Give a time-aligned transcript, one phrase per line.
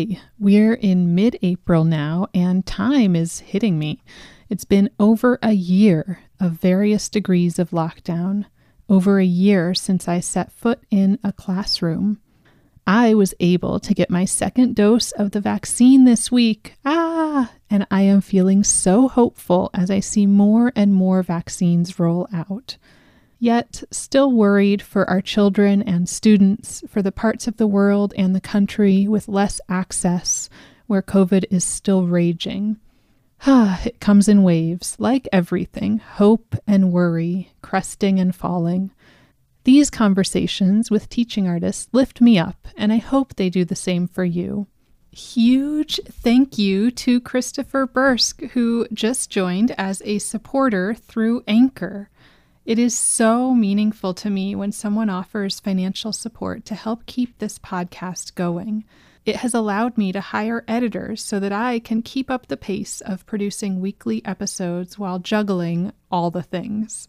[0.00, 4.02] Hi, we're in mid April now, and time is hitting me.
[4.48, 8.46] It's been over a year of various degrees of lockdown,
[8.88, 12.18] over a year since I set foot in a classroom.
[12.86, 16.76] I was able to get my second dose of the vaccine this week.
[16.82, 22.26] Ah, and I am feeling so hopeful as I see more and more vaccines roll
[22.32, 22.78] out
[23.40, 28.34] yet still worried for our children and students, for the parts of the world and
[28.36, 30.48] the country with less access
[30.86, 32.76] where COVID is still raging.
[33.46, 38.90] Ah, it comes in waves, like everything hope and worry, cresting and falling.
[39.64, 44.06] These conversations with teaching artists lift me up, and I hope they do the same
[44.06, 44.66] for you.
[45.12, 52.10] Huge thank you to Christopher Bursk, who just joined as a supporter through Anchor.
[52.70, 57.58] It is so meaningful to me when someone offers financial support to help keep this
[57.58, 58.84] podcast going.
[59.26, 63.00] It has allowed me to hire editors so that I can keep up the pace
[63.00, 67.08] of producing weekly episodes while juggling all the things.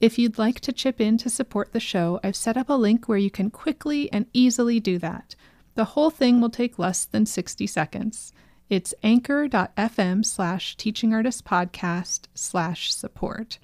[0.00, 3.08] If you'd like to chip in to support the show, I've set up a link
[3.08, 5.36] where you can quickly and easily do that.
[5.76, 8.32] The whole thing will take less than 60 seconds.
[8.68, 13.60] It's anchor.fm slash teachingartistpodcast slash support.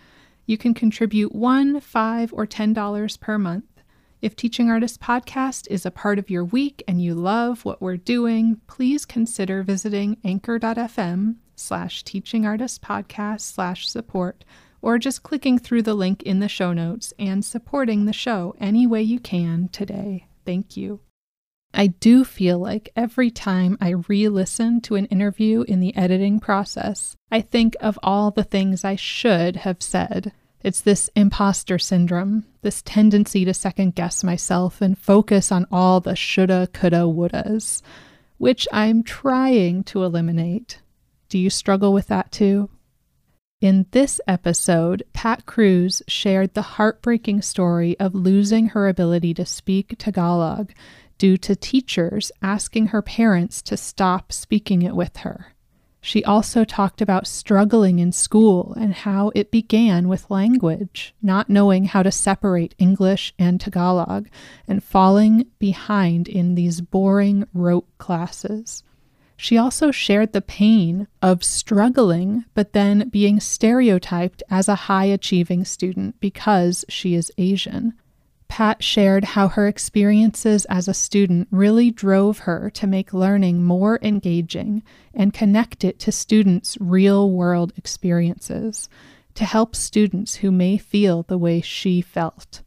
[0.46, 3.64] You can contribute one, five, or ten dollars per month.
[4.20, 7.96] If Teaching Artist Podcast is a part of your week and you love what we're
[7.96, 14.44] doing, please consider visiting anchor.fm slash teaching artist podcast slash support
[14.80, 18.86] or just clicking through the link in the show notes and supporting the show any
[18.86, 20.26] way you can today.
[20.44, 21.00] Thank you.
[21.74, 26.38] I do feel like every time I re listen to an interview in the editing
[26.38, 30.32] process, I think of all the things I should have said.
[30.62, 36.14] It's this imposter syndrome, this tendency to second guess myself and focus on all the
[36.14, 37.82] shoulda, coulda, wouldas,
[38.38, 40.80] which I'm trying to eliminate.
[41.28, 42.68] Do you struggle with that too?
[43.62, 49.94] In this episode, Pat Cruz shared the heartbreaking story of losing her ability to speak
[49.98, 50.72] Tagalog
[51.22, 55.54] due to teachers asking her parents to stop speaking it with her.
[56.00, 61.84] She also talked about struggling in school and how it began with language, not knowing
[61.84, 64.28] how to separate English and Tagalog,
[64.66, 68.82] and falling behind in these boring rote classes.
[69.36, 75.64] She also shared the pain of struggling, but then being stereotyped as a high achieving
[75.64, 77.94] student because she is Asian.
[78.52, 83.98] Pat shared how her experiences as a student really drove her to make learning more
[84.02, 84.82] engaging
[85.14, 88.90] and connect it to students' real world experiences
[89.32, 92.60] to help students who may feel the way she felt.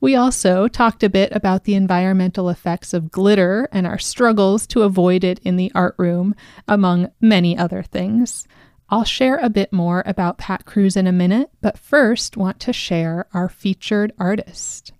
[0.00, 4.80] We also talked a bit about the environmental effects of glitter and our struggles to
[4.80, 6.34] avoid it in the art room,
[6.66, 8.45] among many other things.
[8.88, 12.72] I'll share a bit more about Pat Cruz in a minute, but first want to
[12.72, 14.92] share our featured artist.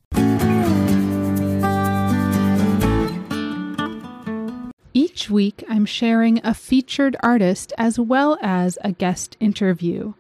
[4.92, 10.14] Each week, I'm sharing a featured artist as well as a guest interview.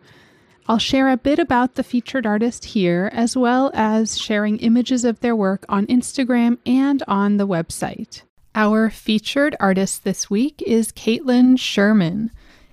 [0.68, 5.18] I'll share a bit about the featured artist here, as well as sharing images of
[5.20, 8.22] their work on Instagram and on the website.
[8.54, 12.30] Our featured artist this week is Caitlin Sherman.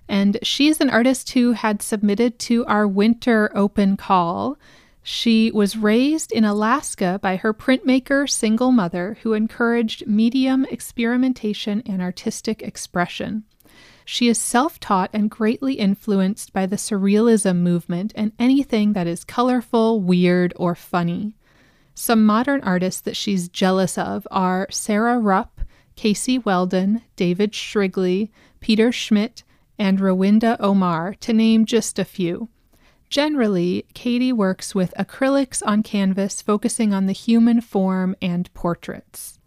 [0.08, 4.58] And she's an artist who had submitted to our winter open call.
[5.02, 12.02] She was raised in Alaska by her printmaker single mother who encouraged medium experimentation and
[12.02, 13.44] artistic expression.
[14.06, 19.24] She is self taught and greatly influenced by the surrealism movement and anything that is
[19.24, 21.36] colorful, weird, or funny.
[21.96, 25.62] Some modern artists that she's jealous of are Sarah Rupp,
[25.96, 29.44] Casey Weldon, David Shrigley, Peter Schmidt,
[29.78, 32.50] and Rawinda Omar, to name just a few.
[33.10, 39.38] Generally, Katie works with acrylics on canvas, focusing on the human form and portraits.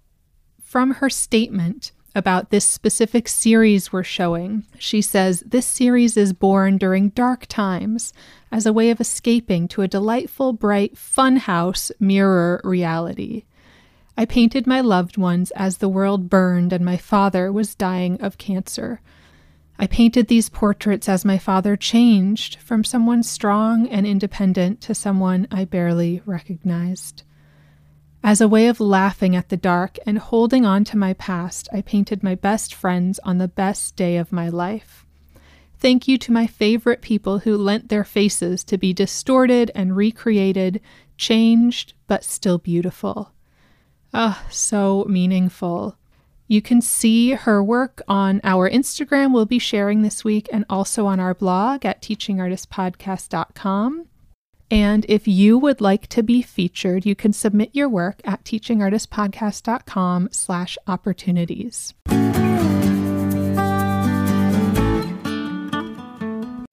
[0.62, 6.78] From her statement about this specific series we're showing, she says this series is born
[6.78, 8.12] during dark times
[8.50, 13.44] as a way of escaping to a delightful, bright, funhouse mirror reality.
[14.16, 18.38] I painted my loved ones as the world burned and my father was dying of
[18.38, 19.00] cancer.
[19.78, 25.46] I painted these portraits as my father changed from someone strong and independent to someone
[25.50, 27.22] I barely recognized.
[28.24, 31.82] As a way of laughing at the dark and holding on to my past, I
[31.82, 35.06] painted my best friends on the best day of my life.
[35.78, 40.80] Thank you to my favorite people who lent their faces to be distorted and recreated,
[41.18, 43.32] changed, but still beautiful.
[44.14, 45.96] Ah, oh, so meaningful.
[46.48, 51.06] You can see her work on our Instagram, we'll be sharing this week, and also
[51.06, 54.06] on our blog at teachingartistpodcast.com.
[54.70, 60.28] And if you would like to be featured, you can submit your work at teachingartistpodcast.com
[60.32, 61.94] slash opportunities.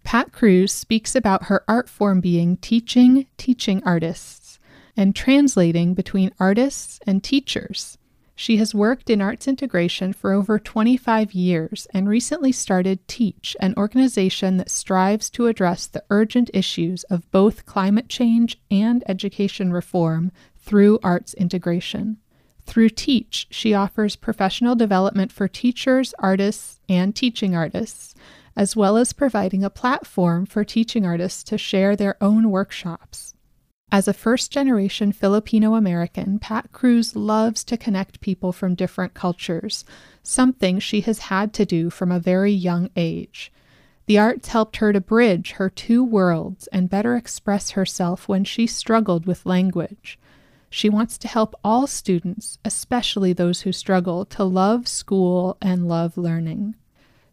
[0.03, 4.59] Pat Cruz speaks about her art form being teaching teaching artists
[4.95, 7.97] and translating between artists and teachers.
[8.35, 13.75] She has worked in arts integration for over 25 years and recently started Teach, an
[13.77, 20.31] organization that strives to address the urgent issues of both climate change and education reform
[20.57, 22.17] through arts integration.
[22.65, 28.15] Through Teach, she offers professional development for teachers, artists, and teaching artists,
[28.55, 33.32] as well as providing a platform for teaching artists to share their own workshops.
[33.91, 39.85] As a first generation Filipino American, Pat Cruz loves to connect people from different cultures,
[40.23, 43.51] something she has had to do from a very young age.
[44.05, 48.67] The arts helped her to bridge her two worlds and better express herself when she
[48.67, 50.19] struggled with language.
[50.69, 56.17] She wants to help all students, especially those who struggle, to love school and love
[56.17, 56.75] learning.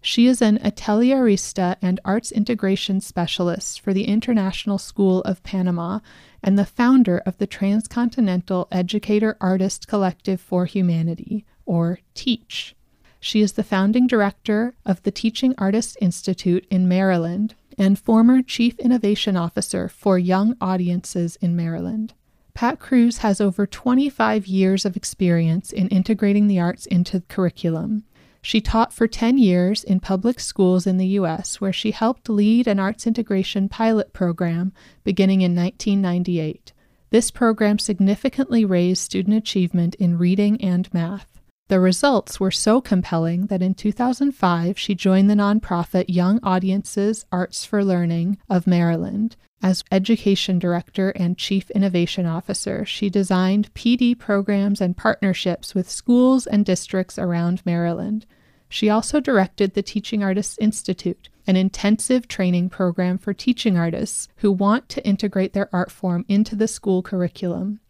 [0.02, 6.00] She is an atelierista and arts integration specialist for the International School of Panama
[6.43, 12.75] and the founder of the Transcontinental Educator Artist Collective for Humanity, or TEACH.
[13.20, 18.79] She is the founding director of the Teaching Artists Institute in Maryland and former Chief
[18.79, 22.14] Innovation Officer for Young Audiences in Maryland.
[22.55, 28.05] Pat Cruz has over 25 years of experience in integrating the arts into the curriculum
[28.43, 32.67] she taught for 10 years in public schools in the U.S., where she helped lead
[32.67, 34.73] an arts integration pilot program
[35.05, 36.73] beginning in 1998.
[37.11, 41.41] This program significantly raised student achievement in reading and math.
[41.69, 47.65] The results were so compelling that in 2005 she joined the nonprofit Young Audiences Arts
[47.65, 49.37] for Learning of Maryland.
[49.62, 56.47] As education director and chief innovation officer, she designed PD programs and partnerships with schools
[56.47, 58.25] and districts around Maryland.
[58.71, 64.51] She also directed the Teaching Artists Institute, an intensive training program for teaching artists who
[64.51, 67.81] want to integrate their art form into the school curriculum.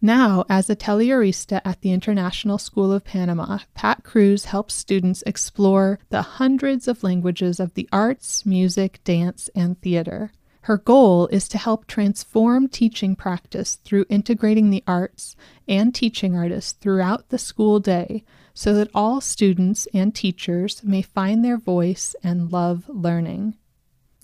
[0.00, 5.98] Now, as a atelierista at the International School of Panama, Pat Cruz helps students explore
[6.08, 10.30] the hundreds of languages of the arts, music, dance, and theater.
[10.62, 16.72] Her goal is to help transform teaching practice through integrating the arts and teaching artists
[16.72, 22.52] throughout the school day so that all students and teachers may find their voice and
[22.52, 23.56] love learning.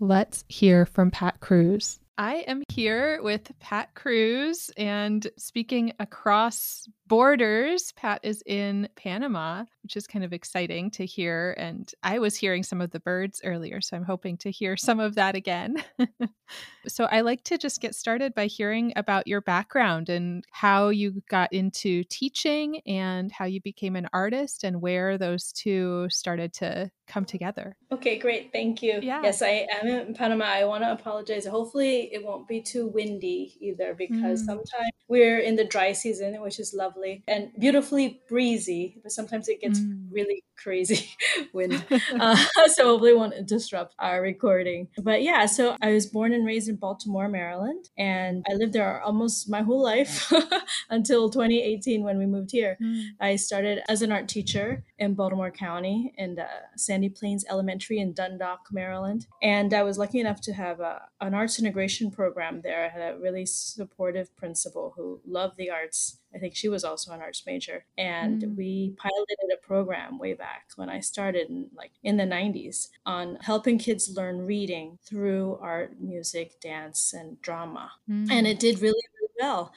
[0.01, 2.01] Let's hear from Pat Cruz.
[2.19, 7.93] I am here with Pat Cruz and speaking across borders.
[7.93, 11.55] Pat is in Panama, which is kind of exciting to hear.
[11.57, 14.99] And I was hearing some of the birds earlier, so I'm hoping to hear some
[14.99, 15.77] of that again.
[16.89, 21.23] so I like to just get started by hearing about your background and how you
[21.31, 26.91] got into teaching and how you became an artist and where those two started to
[27.07, 27.77] come together.
[27.93, 28.51] Okay, great.
[28.51, 28.99] Thank you.
[29.03, 29.23] Yeah.
[29.23, 30.47] Yes, I am in Panama.
[30.47, 31.47] I want to apologize.
[31.47, 34.47] Hopefully, it won't be too windy either because mm.
[34.47, 39.61] sometimes we're in the dry season, which is lovely and beautifully breezy, but sometimes it
[39.61, 40.07] gets mm.
[40.11, 41.11] really crazy
[41.53, 41.85] wind.
[42.21, 44.89] uh, so hopefully it won't disrupt our recording.
[45.03, 49.03] But yeah, so I was born and raised in Baltimore, Maryland, and I lived there
[49.03, 50.33] almost my whole life
[50.91, 52.77] until 2018 when we moved here.
[52.83, 53.09] Mm.
[53.21, 56.47] I started as an art teacher in Baltimore County in uh,
[56.77, 59.27] Sandy Plains Elementary in Dundalk, Maryland.
[59.43, 62.85] And I was lucky enough to have a, an arts integration program there.
[62.85, 66.19] I had a really supportive principal who loved the arts.
[66.35, 67.85] I think she was also an arts major.
[67.97, 68.57] And mm.
[68.57, 73.39] we piloted a program way back when I started in like in the 90s on
[73.41, 77.93] helping kids learn reading through art, music, dance, and drama.
[78.11, 78.31] Mm.
[78.31, 79.73] And it did really, really well.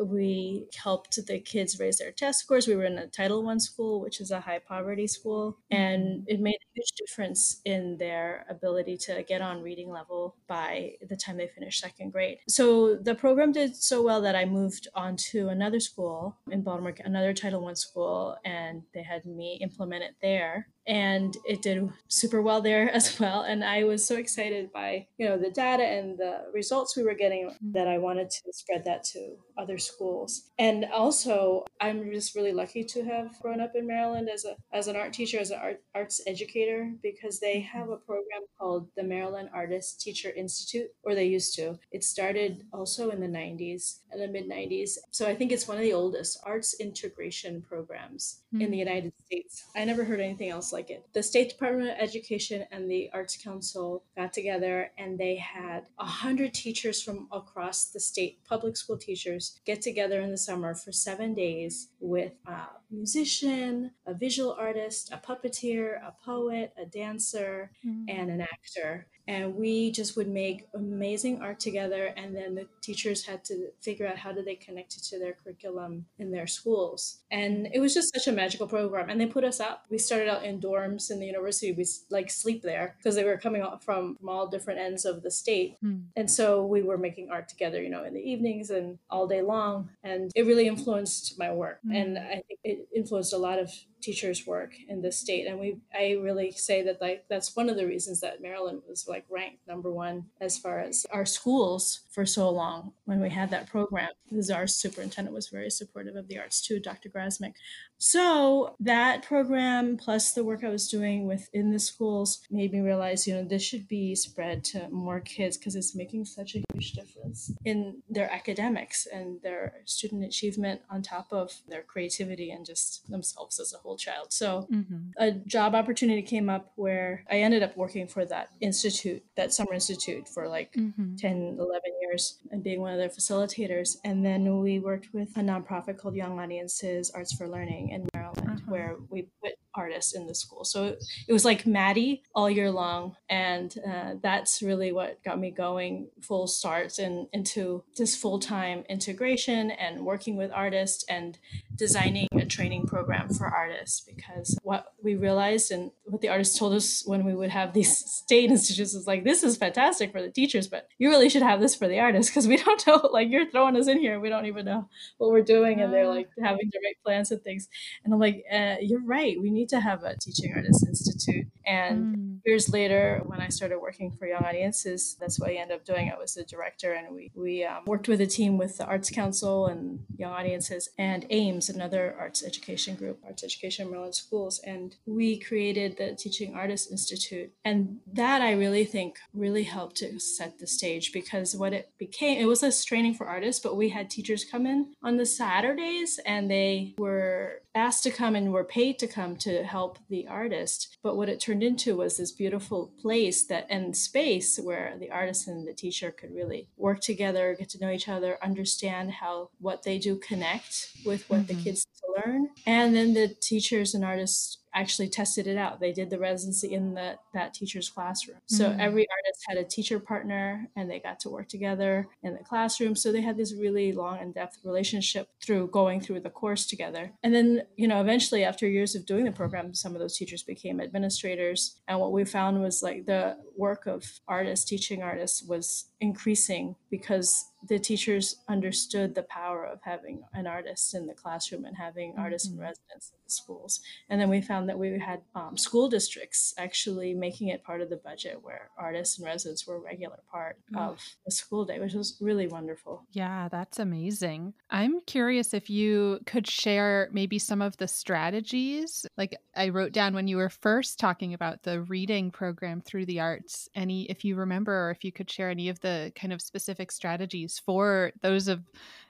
[0.00, 2.66] We helped the kids raise their test scores.
[2.66, 6.24] We were in a Title One school, which is a high poverty school, and mm-hmm.
[6.26, 11.16] it made a huge difference in their ability to get on reading level by the
[11.16, 12.38] time they finished second grade.
[12.48, 16.94] So the program did so well that I moved on to another school in Baltimore,
[17.04, 22.42] another Title One school, and they had me implement it there and it did super
[22.42, 26.18] well there as well and i was so excited by you know the data and
[26.18, 27.72] the results we were getting mm-hmm.
[27.72, 32.84] that i wanted to spread that to other schools and also i'm just really lucky
[32.84, 35.82] to have grown up in maryland as a as an art teacher as an art,
[35.94, 37.78] arts educator because they mm-hmm.
[37.78, 42.64] have a program called the maryland artist teacher institute or they used to it started
[42.72, 45.92] also in the 90s in the mid 90s so i think it's one of the
[45.92, 48.62] oldest arts integration programs mm-hmm.
[48.62, 48.86] in the mm.
[48.86, 51.04] united states i never heard anything else like it.
[51.12, 56.04] The State Department of Education and the Arts Council got together and they had a
[56.04, 60.92] hundred teachers from across the state, public school teachers, get together in the summer for
[60.92, 68.04] seven days with a musician, a visual artist, a puppeteer, a poet, a dancer, mm-hmm.
[68.08, 73.24] and an actor and we just would make amazing art together and then the teachers
[73.24, 77.20] had to figure out how do they connect it to their curriculum in their schools
[77.30, 80.28] and it was just such a magical program and they put us up we started
[80.28, 84.16] out in dorms in the university we like sleep there because they were coming from,
[84.16, 86.02] from all different ends of the state mm.
[86.16, 89.42] and so we were making art together you know in the evenings and all day
[89.42, 91.91] long and it really influenced my work mm.
[91.94, 93.70] And i think it influenced a lot of
[94.02, 97.76] teachers work in this state and we i really say that like that's one of
[97.76, 102.26] the reasons that maryland was like ranked number one as far as our schools for
[102.26, 106.38] so long when we had that program because our superintendent was very supportive of the
[106.38, 107.54] arts too dr grasmick.
[107.98, 113.26] So that program plus the work i was doing within the schools made me realize
[113.26, 116.92] you know this should be spread to more kids because it's making such a huge
[116.92, 123.08] difference in their academics and their student achievement on top of their creativity and just
[123.10, 124.32] themselves as a whole child.
[124.32, 125.10] So mm-hmm.
[125.18, 129.74] a job opportunity came up where I ended up working for that institute, that summer
[129.74, 131.16] institute for like mm-hmm.
[131.16, 133.96] 10, 11 years and being one of their facilitators.
[134.04, 138.48] And then we worked with a nonprofit called Young Audiences Arts for Learning in Maryland,
[138.48, 138.60] uh-huh.
[138.66, 140.64] where we put artists in the school.
[140.64, 140.96] So
[141.26, 143.16] it was like MATI all year long.
[143.28, 148.84] And uh, that's really what got me going full starts and into this full time
[148.88, 151.38] integration and working with artists and
[151.76, 154.00] designing a training program for artists.
[154.00, 157.96] Because what we realized and what the artists told us when we would have these
[158.24, 161.60] state institutes is like, this is fantastic for the teachers, but you really should have
[161.60, 164.20] this for the artists because we don't know, like, you're throwing us in here.
[164.20, 164.88] We don't even know
[165.18, 165.80] what we're doing.
[165.80, 167.68] And they're like having to make plans and things.
[168.04, 169.40] And I'm like, uh, you're right.
[169.40, 171.46] We need to have a Teaching Artists Institute.
[171.66, 172.40] And mm.
[172.44, 176.10] years later, when I started working for Young Audiences, that's what I ended up doing.
[176.10, 179.10] I was the director, and we we um, worked with a team with the Arts
[179.10, 184.96] Council and Young Audiences and AIMS, another arts education group, Arts Education Maryland Schools, and
[185.06, 187.52] we created the Teaching Artists Institute.
[187.64, 192.38] And that I really think really helped to set the stage because what it became,
[192.38, 196.18] it was a training for artists, but we had teachers come in on the Saturdays
[196.24, 200.98] and they were asked to come and were paid to come to help the artist.
[201.02, 205.48] But what it turned into was this beautiful place that and space where the artist
[205.48, 209.82] and the teacher could really work together, get to know each other, understand how what
[209.82, 211.51] they do connect with what mm-hmm.
[211.56, 212.48] The kids to learn.
[212.66, 215.80] And then the teachers and artists actually tested it out.
[215.80, 218.38] They did the residency in the, that teacher's classroom.
[218.46, 218.78] So mm.
[218.78, 222.96] every artist had a teacher partner and they got to work together in the classroom.
[222.96, 227.12] So they had this really long and depth relationship through going through the course together.
[227.22, 230.42] And then, you know, eventually after years of doing the program, some of those teachers
[230.42, 231.76] became administrators.
[231.86, 237.51] And what we found was like the work of artists, teaching artists was increasing because
[237.68, 242.48] the teachers understood the power of having an artist in the classroom and having artists
[242.48, 242.58] mm-hmm.
[242.58, 243.80] in residence in the schools.
[244.08, 247.88] And then we found that we had um, school districts actually making it part of
[247.88, 250.78] the budget where artists and residents were a regular part mm.
[250.78, 253.04] of the school day, which was really wonderful.
[253.12, 254.54] Yeah, that's amazing.
[254.70, 259.06] I'm curious if you could share maybe some of the strategies.
[259.16, 263.20] Like I wrote down when you were first talking about the reading program through the
[263.20, 266.42] arts, any, if you remember, or if you could share any of the kind of
[266.42, 268.62] specific strategies for those of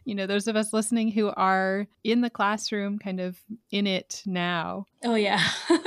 [0.05, 3.39] you know those of us listening who are in the classroom kind of
[3.71, 4.87] in it now.
[5.05, 5.43] Oh yeah.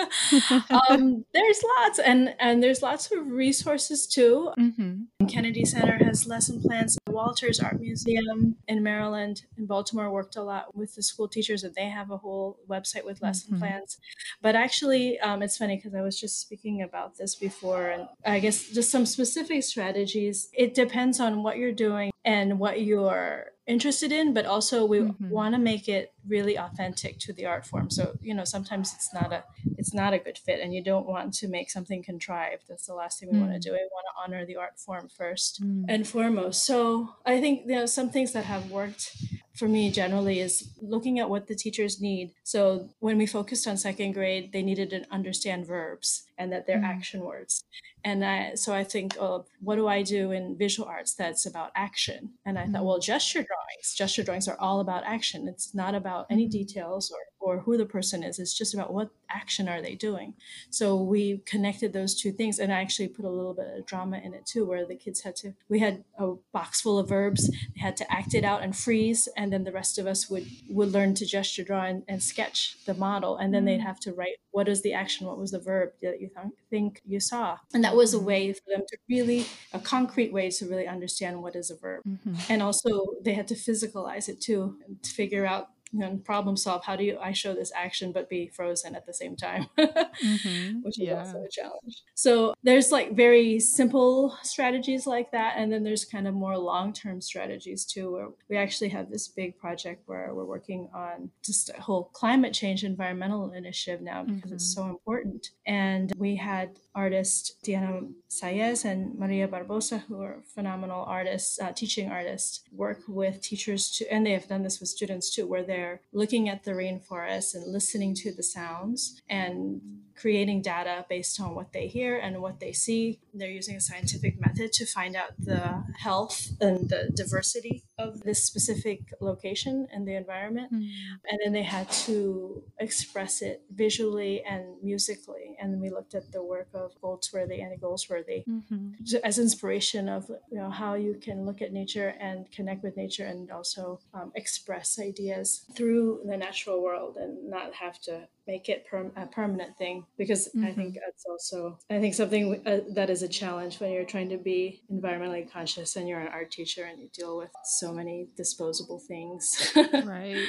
[0.90, 4.52] Um, there's lots and and there's lots of resources too.
[4.58, 5.28] Mm-hmm.
[5.28, 10.76] kennedy center has lesson plans walters art museum in maryland and baltimore worked a lot
[10.76, 13.60] with the school teachers and they have a whole website with lesson mm-hmm.
[13.60, 13.98] plans.
[14.42, 18.40] But actually um, it's funny because i was just speaking about this before and i
[18.40, 20.50] guess just some specific strategies.
[20.54, 25.30] It depends on what you're doing and what you're interested in but also we mm-hmm.
[25.30, 29.14] want to make it really authentic to the art form so you know sometimes it's
[29.14, 29.44] not a
[29.78, 32.94] it's not a good fit and you don't want to make something contrived that's the
[32.94, 33.42] last thing we mm.
[33.42, 35.84] want to do we want to honor the art form first mm.
[35.88, 39.16] and foremost so i think you know some things that have worked
[39.56, 42.34] for me generally is looking at what the teachers need.
[42.44, 46.78] So when we focused on second grade, they needed to understand verbs and that they're
[46.78, 46.86] mm.
[46.86, 47.64] action words.
[48.06, 51.72] And I, so I think, oh, what do I do in visual arts that's about
[51.76, 52.30] action?
[52.46, 52.72] And I mm.
[52.72, 55.48] thought, well, gesture drawings, gesture drawings are all about action.
[55.48, 56.52] It's not about any mm.
[56.52, 58.40] details or or who the person is.
[58.40, 60.34] It's just about what action are they doing.
[60.72, 64.18] So we connected those two things, and I actually put a little bit of drama
[64.18, 65.54] in it too, where the kids had to.
[65.70, 67.48] We had a box full of verbs.
[67.50, 70.48] They had to act it out and freeze, and then the rest of us would
[70.70, 73.90] would learn to gesture draw and, and sketch the model, and then they'd mm.
[73.92, 77.02] have to write what is the action, what was the verb that you th- think
[77.06, 78.24] you saw, and that was a mm.
[78.24, 82.02] way for them to really a concrete way to really understand what is a verb,
[82.08, 82.34] mm-hmm.
[82.50, 82.90] and also
[83.24, 85.70] they had to physicalize it too to figure out
[86.02, 89.14] and problem solve how do you i show this action but be frozen at the
[89.14, 90.82] same time mm-hmm.
[90.82, 91.20] which is yeah.
[91.20, 96.28] also a challenge so there's like very simple strategies like that and then there's kind
[96.28, 100.90] of more long-term strategies too where we actually have this big project where we're working
[100.94, 104.54] on just a whole climate change environmental initiative now because mm-hmm.
[104.54, 111.04] it's so important and we had artist Diana Sayez and Maria Barbosa, who are phenomenal
[111.04, 115.34] artists, uh, teaching artists, work with teachers to, and they have done this with students
[115.34, 119.82] too, where they're looking at the rainforest and listening to the sounds and
[120.16, 123.20] creating data based on what they hear and what they see.
[123.34, 128.44] They're using a scientific method to find out the health and the diversity of this
[128.44, 130.72] specific location and the environment.
[130.74, 130.88] Mm.
[131.30, 135.56] And then they had to express it visually and musically.
[135.60, 139.16] And we looked at the work of Goldsworthy and Goldsworthy mm-hmm.
[139.24, 143.26] as inspiration of you know how you can look at nature and connect with nature
[143.26, 148.86] and also um, express ideas through the natural world and not have to make it
[148.90, 150.66] per- a permanent thing because mm-hmm.
[150.66, 154.30] I think that's also I think something uh, that is a challenge when you're trying
[154.30, 158.28] to be environmentally conscious and you're an art teacher and you deal with so many
[158.38, 159.74] disposable things.
[159.76, 160.46] right.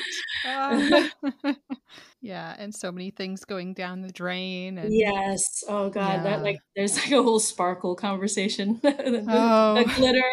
[0.47, 1.09] Uh,
[2.21, 4.79] yeah, and so many things going down the drain.
[4.79, 5.64] And, yes.
[5.68, 6.23] Oh God, yeah.
[6.23, 8.79] that like there's like a whole sparkle conversation.
[8.83, 9.83] the, oh.
[9.83, 10.33] the glitter.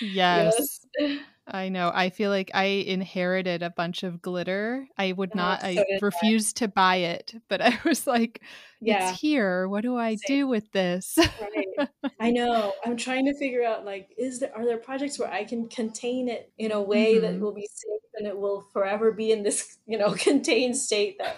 [0.00, 0.80] yes.
[0.98, 1.18] yes.
[1.52, 1.90] I know.
[1.92, 4.86] I feel like I inherited a bunch of glitter.
[4.96, 8.40] I would oh, not, I refused to buy it, but I was like,
[8.80, 9.10] yeah.
[9.10, 9.68] it's here.
[9.68, 10.18] What do I Same.
[10.26, 11.18] do with this?
[11.18, 11.88] right.
[12.20, 12.72] I know.
[12.84, 16.28] I'm trying to figure out like, is there, are there projects where I can contain
[16.28, 17.22] it in a way mm-hmm.
[17.22, 21.18] that will be safe and it will forever be in this, you know, contained state
[21.18, 21.36] that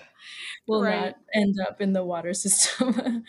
[0.67, 1.07] will right.
[1.07, 3.25] not end up in the water system.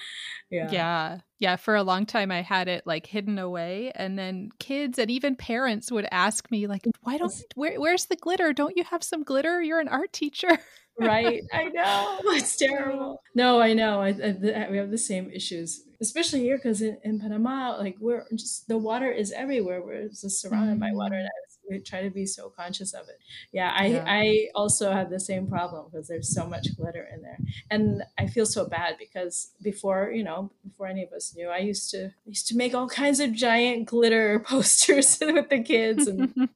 [0.50, 0.70] yeah.
[0.72, 1.18] Yeah.
[1.40, 1.56] Yeah.
[1.56, 3.92] For a long time, I had it like hidden away.
[3.96, 8.16] And then kids and even parents would ask me, like, why don't, where, where's the
[8.16, 8.54] glitter?
[8.54, 9.62] Don't you have some glitter?
[9.62, 10.58] You're an art teacher.
[11.00, 11.42] right.
[11.54, 12.20] I know.
[12.26, 13.22] It's terrible.
[13.36, 14.02] No, I know.
[14.02, 18.26] I, I, we have the same issues, especially here because in, in Panama, like, we're
[18.34, 19.82] just the water is everywhere.
[19.82, 20.82] We're just surrounded mm.
[20.82, 21.16] by water.
[21.16, 23.20] And mm we try to be so conscious of it.
[23.52, 24.04] Yeah, I yeah.
[24.08, 28.28] I also have the same problem because there's so much glitter in there, and I
[28.28, 32.12] feel so bad because before you know before any of us knew, I used to
[32.26, 36.34] used to make all kinds of giant glitter posters with the kids and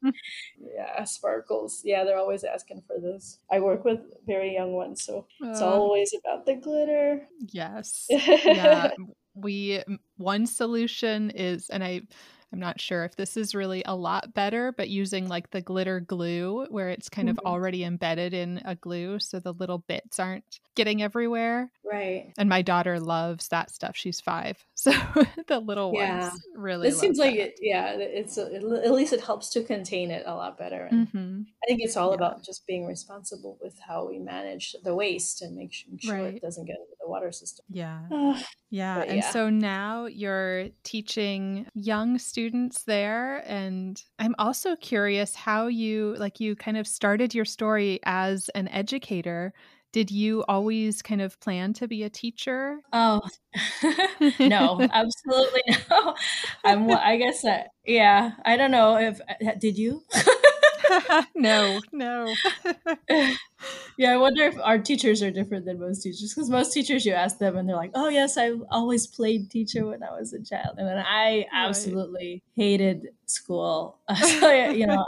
[0.75, 1.81] yeah, sparkles.
[1.83, 3.39] Yeah, they're always asking for this.
[3.51, 7.27] I work with very young ones, so uh, it's always about the glitter.
[7.39, 8.05] Yes.
[8.09, 8.91] yeah.
[9.35, 9.83] We
[10.17, 12.01] one solution is, and I
[12.51, 15.99] I'm not sure if this is really a lot better, but using like the glitter
[15.99, 17.39] glue where it's kind mm-hmm.
[17.39, 21.69] of already embedded in a glue so the little bits aren't getting everywhere.
[21.83, 22.31] Right.
[22.37, 23.97] And my daughter loves that stuff.
[23.97, 24.63] She's five.
[24.77, 24.91] So
[25.47, 26.29] the little yeah.
[26.29, 26.89] ones really.
[26.89, 30.35] This seems like it, yeah, it's a, at least it helps to contain it a
[30.35, 30.85] lot better.
[30.85, 31.41] And mm-hmm.
[31.63, 32.15] I think it's all yeah.
[32.15, 36.35] about just being responsible with how we manage the waste and make sure right.
[36.35, 37.65] it doesn't get into the water system.
[37.69, 38.01] Yeah.
[38.69, 39.01] yeah.
[39.01, 39.31] And yeah.
[39.31, 43.43] so now you're teaching young students there.
[43.47, 48.67] And I'm also curious how you, like, you kind of started your story as an
[48.67, 49.53] educator
[49.91, 52.79] did you always kind of plan to be a teacher?
[52.93, 53.21] Oh,
[54.39, 56.15] no, absolutely no.
[56.63, 60.03] I'm, I guess that, yeah, I don't know if, uh, did you?
[61.35, 62.33] no, no.
[63.97, 67.13] Yeah, I wonder if our teachers are different than most teachers because most teachers you
[67.13, 70.43] ask them and they're like, "Oh yes, I always played teacher when I was a
[70.43, 72.63] child," and then I absolutely right.
[72.63, 73.97] hated school.
[74.39, 75.05] so, you know,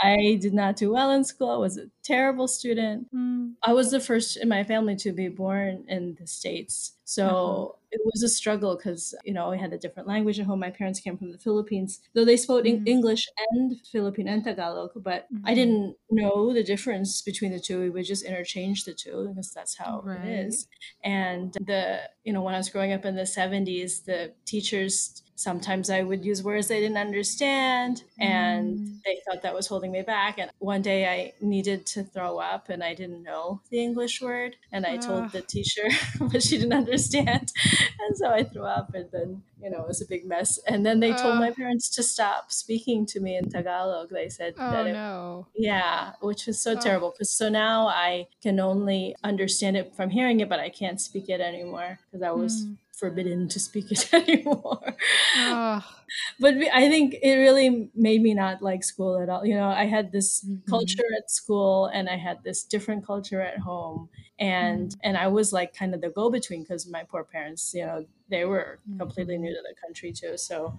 [0.00, 1.50] I did not do well in school.
[1.50, 3.14] I was a terrible student.
[3.14, 3.52] Mm.
[3.62, 7.26] I was the first in my family to be born in the states, so.
[7.26, 10.58] Uh-huh it was a struggle because you know I had a different language at home.
[10.58, 12.86] My parents came from the Philippines, though they spoke mm-hmm.
[12.86, 15.46] English and Philippine and Tagalog, but mm-hmm.
[15.46, 17.92] I didn't know the difference between the two.
[17.94, 20.18] We would just interchange the two because that's how right.
[20.26, 20.66] it is.
[21.04, 25.90] And the you know when I was growing up in the seventies, the teachers sometimes
[25.90, 28.98] I would use words they didn't understand and mm.
[29.04, 30.38] they thought that was holding me back.
[30.38, 34.56] And one day I needed to throw up and I didn't know the English word.
[34.72, 35.88] And I told the teacher,
[36.20, 37.52] but she didn't understand.
[38.06, 40.58] And so I threw up and then, you know, it was a big mess.
[40.66, 44.10] And then they told my parents to stop speaking to me in Tagalog.
[44.10, 45.46] They said oh, that it, no.
[45.56, 47.12] yeah, which was so terrible.
[47.12, 51.30] Because so now I can only understand it from hearing it, but I can't speak
[51.30, 54.94] it anymore because I was mm forbidden to speak it anymore.
[55.36, 55.84] Oh.
[56.38, 59.44] But I think it really made me not like school at all.
[59.44, 60.70] You know, I had this mm-hmm.
[60.70, 64.08] culture at school and I had this different culture at home.
[64.38, 65.00] And mm-hmm.
[65.02, 68.06] and I was like kind of the go between because my poor parents, you know,
[68.28, 69.54] they were completely new mm-hmm.
[69.54, 70.36] to the country too.
[70.36, 70.78] So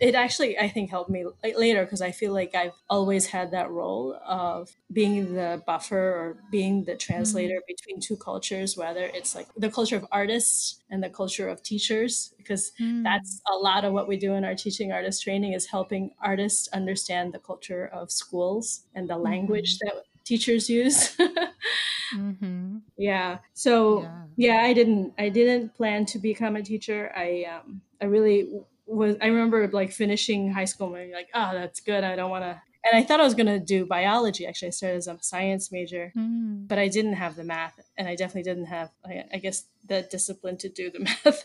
[0.00, 1.24] it actually, I think, helped me
[1.56, 6.36] later because I feel like I've always had that role of being the buffer or
[6.50, 7.72] being the translator mm-hmm.
[7.74, 12.34] between two cultures, whether it's like the culture of artists and the culture of teachers,
[12.38, 13.04] because mm.
[13.04, 16.68] that's a lot of what we do in our teaching artist training is helping artists
[16.72, 19.96] understand the culture of schools and the language mm-hmm.
[19.96, 21.16] that teachers use.
[22.16, 22.69] mm-hmm.
[23.00, 23.38] Yeah.
[23.54, 24.22] So yeah.
[24.36, 24.62] yeah.
[24.62, 27.10] I didn't I didn't plan to become a teacher.
[27.16, 28.50] I um I really
[28.86, 32.04] was I remember like finishing high school and like, oh that's good.
[32.04, 34.46] I don't wanna and I thought I was gonna do biology.
[34.46, 36.68] Actually, I started as a science major, mm.
[36.68, 40.00] but I didn't have the math, and I definitely didn't have, I, I guess, the
[40.10, 41.44] discipline to do the math.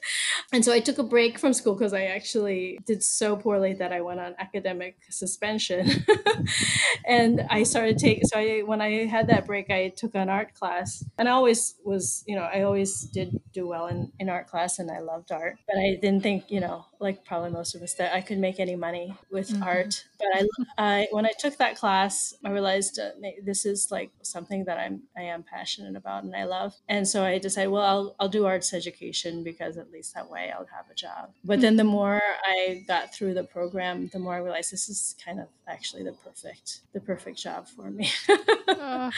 [0.53, 3.91] and so I took a break from school because I actually did so poorly that
[3.91, 6.05] I went on academic suspension.
[7.05, 10.53] and I started taking, so I, when I had that break, I took an art
[10.53, 11.03] class.
[11.17, 14.79] And I always was, you know, I always did do well in, in art class
[14.79, 15.57] and I loved art.
[15.67, 18.61] But I didn't think, you know, like probably most of us, that I could make
[18.61, 19.63] any money with mm-hmm.
[19.63, 20.05] art.
[20.19, 23.09] But I, I, when I took that class, I realized uh,
[23.43, 26.75] this is like something that I'm, I am passionate about and I love.
[26.87, 30.51] And so I decided, well, I'll, I'll do arts education because at least that way
[30.51, 31.31] I'll have a job.
[31.43, 31.91] But then the mm-hmm.
[31.91, 36.03] more I got through the program, the more I realized this is kind of actually
[36.03, 38.09] the perfect, the perfect job for me.
[38.67, 39.11] uh,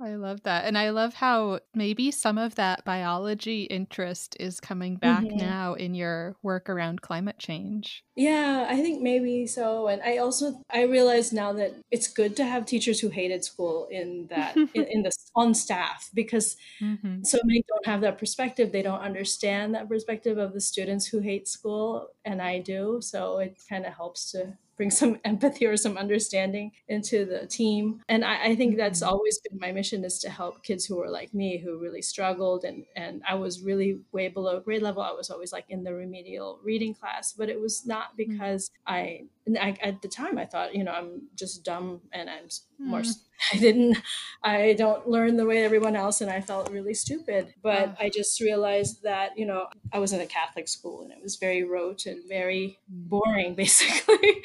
[0.00, 0.64] I love that.
[0.64, 5.38] And I love how maybe some of that biology interest is coming back mm-hmm.
[5.38, 8.04] now in your work around climate change.
[8.14, 9.88] Yeah, I think maybe so.
[9.88, 13.88] And I also I realize now that it's good to have teachers who hated school
[13.90, 17.24] in that in, in the on staff because mm-hmm.
[17.24, 18.70] so many don't have that perspective.
[18.70, 22.98] They don't understand that perspective of the students who hate school and I do.
[23.02, 28.00] So it kind of helps to bring some empathy or some understanding into the team.
[28.08, 29.12] And I, I, think that's mm-hmm.
[29.12, 32.64] always been my mission is to help kids who are like me, who really struggled.
[32.64, 35.02] And, and I was really way below grade level.
[35.02, 38.32] I was always like in the remedial reading class, but it was not mm-hmm.
[38.32, 39.24] because I,
[39.56, 43.14] I at the time I thought, you know, I'm just dumb and I'm more mm.
[43.52, 43.98] i didn't
[44.42, 48.40] i don't learn the way everyone else and i felt really stupid but i just
[48.40, 52.06] realized that you know i was in a catholic school and it was very rote
[52.06, 54.42] and very boring basically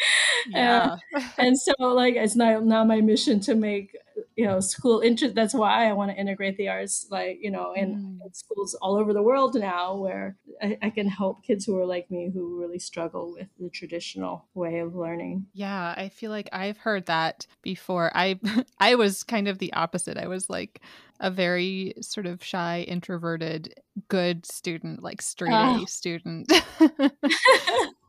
[0.49, 0.97] yeah.
[1.13, 3.95] and, and so like it's now now my mission to make
[4.35, 7.73] you know school interest that's why i want to integrate the arts like you know
[7.73, 8.35] in, mm.
[8.35, 12.09] schools all over the world now where I, I, can help kids who are like
[12.09, 16.77] me who really struggle with the traditional way of learning yeah i feel like i've
[16.77, 18.39] heard that before i
[18.79, 20.81] i was kind of the opposite i was like
[21.19, 23.73] a very sort of shy introverted
[24.07, 25.85] good student like straight a ah.
[25.85, 26.51] student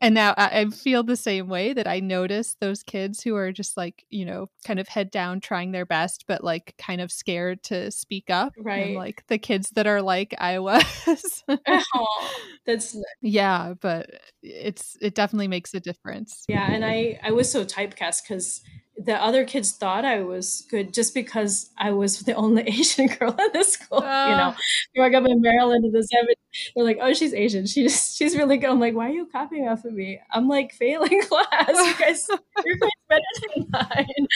[0.00, 3.52] and now I, I, feel the same way that I notice those kids who are
[3.52, 7.12] just like, you know, kind of head down, trying their best, but like kind of
[7.12, 8.52] scared to speak up.
[8.58, 8.88] Right.
[8.88, 11.44] And, like the kids that are like I was.
[11.66, 12.30] oh,
[12.66, 14.10] that's yeah, but
[14.42, 16.44] it's it definitely makes a difference.
[16.48, 18.62] Yeah, and I I was so typecast because
[19.04, 23.30] the other kids thought I was good just because I was the only Asian girl
[23.30, 24.02] in the school.
[24.02, 24.54] Uh, you know,
[24.94, 26.34] growing up in Maryland in the 70s,
[26.74, 27.66] they're like, "Oh, she's Asian.
[27.66, 30.20] She's she's really good." I'm like, "Why are you copying off of me?
[30.32, 31.68] I'm like failing class.
[31.68, 32.28] You guys,
[32.64, 33.22] you're guys better
[33.56, 34.26] than mine."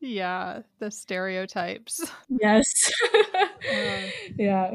[0.00, 2.10] yeah, the stereotypes.
[2.28, 2.90] Yes.
[3.12, 4.70] Uh, yeah.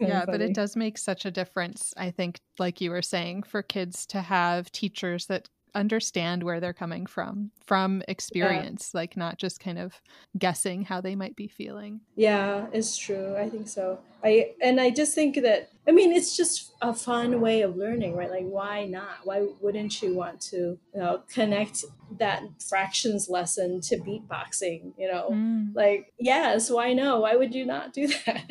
[0.00, 3.62] Yeah, but it does make such a difference, I think, like you were saying, for
[3.62, 9.00] kids to have teachers that understand where they're coming from from experience, yeah.
[9.00, 10.00] like not just kind of
[10.38, 12.00] guessing how they might be feeling.
[12.16, 13.36] Yeah, it's true.
[13.36, 13.98] I think so.
[14.22, 18.16] I and I just think that I mean it's just a fun way of learning,
[18.16, 18.30] right?
[18.30, 19.18] Like why not?
[19.24, 21.84] Why wouldn't you want to you know connect
[22.18, 24.92] that fractions lesson to beatboxing?
[24.98, 25.74] You know, mm.
[25.74, 27.20] like yes, why no?
[27.20, 28.44] Why would you not do that?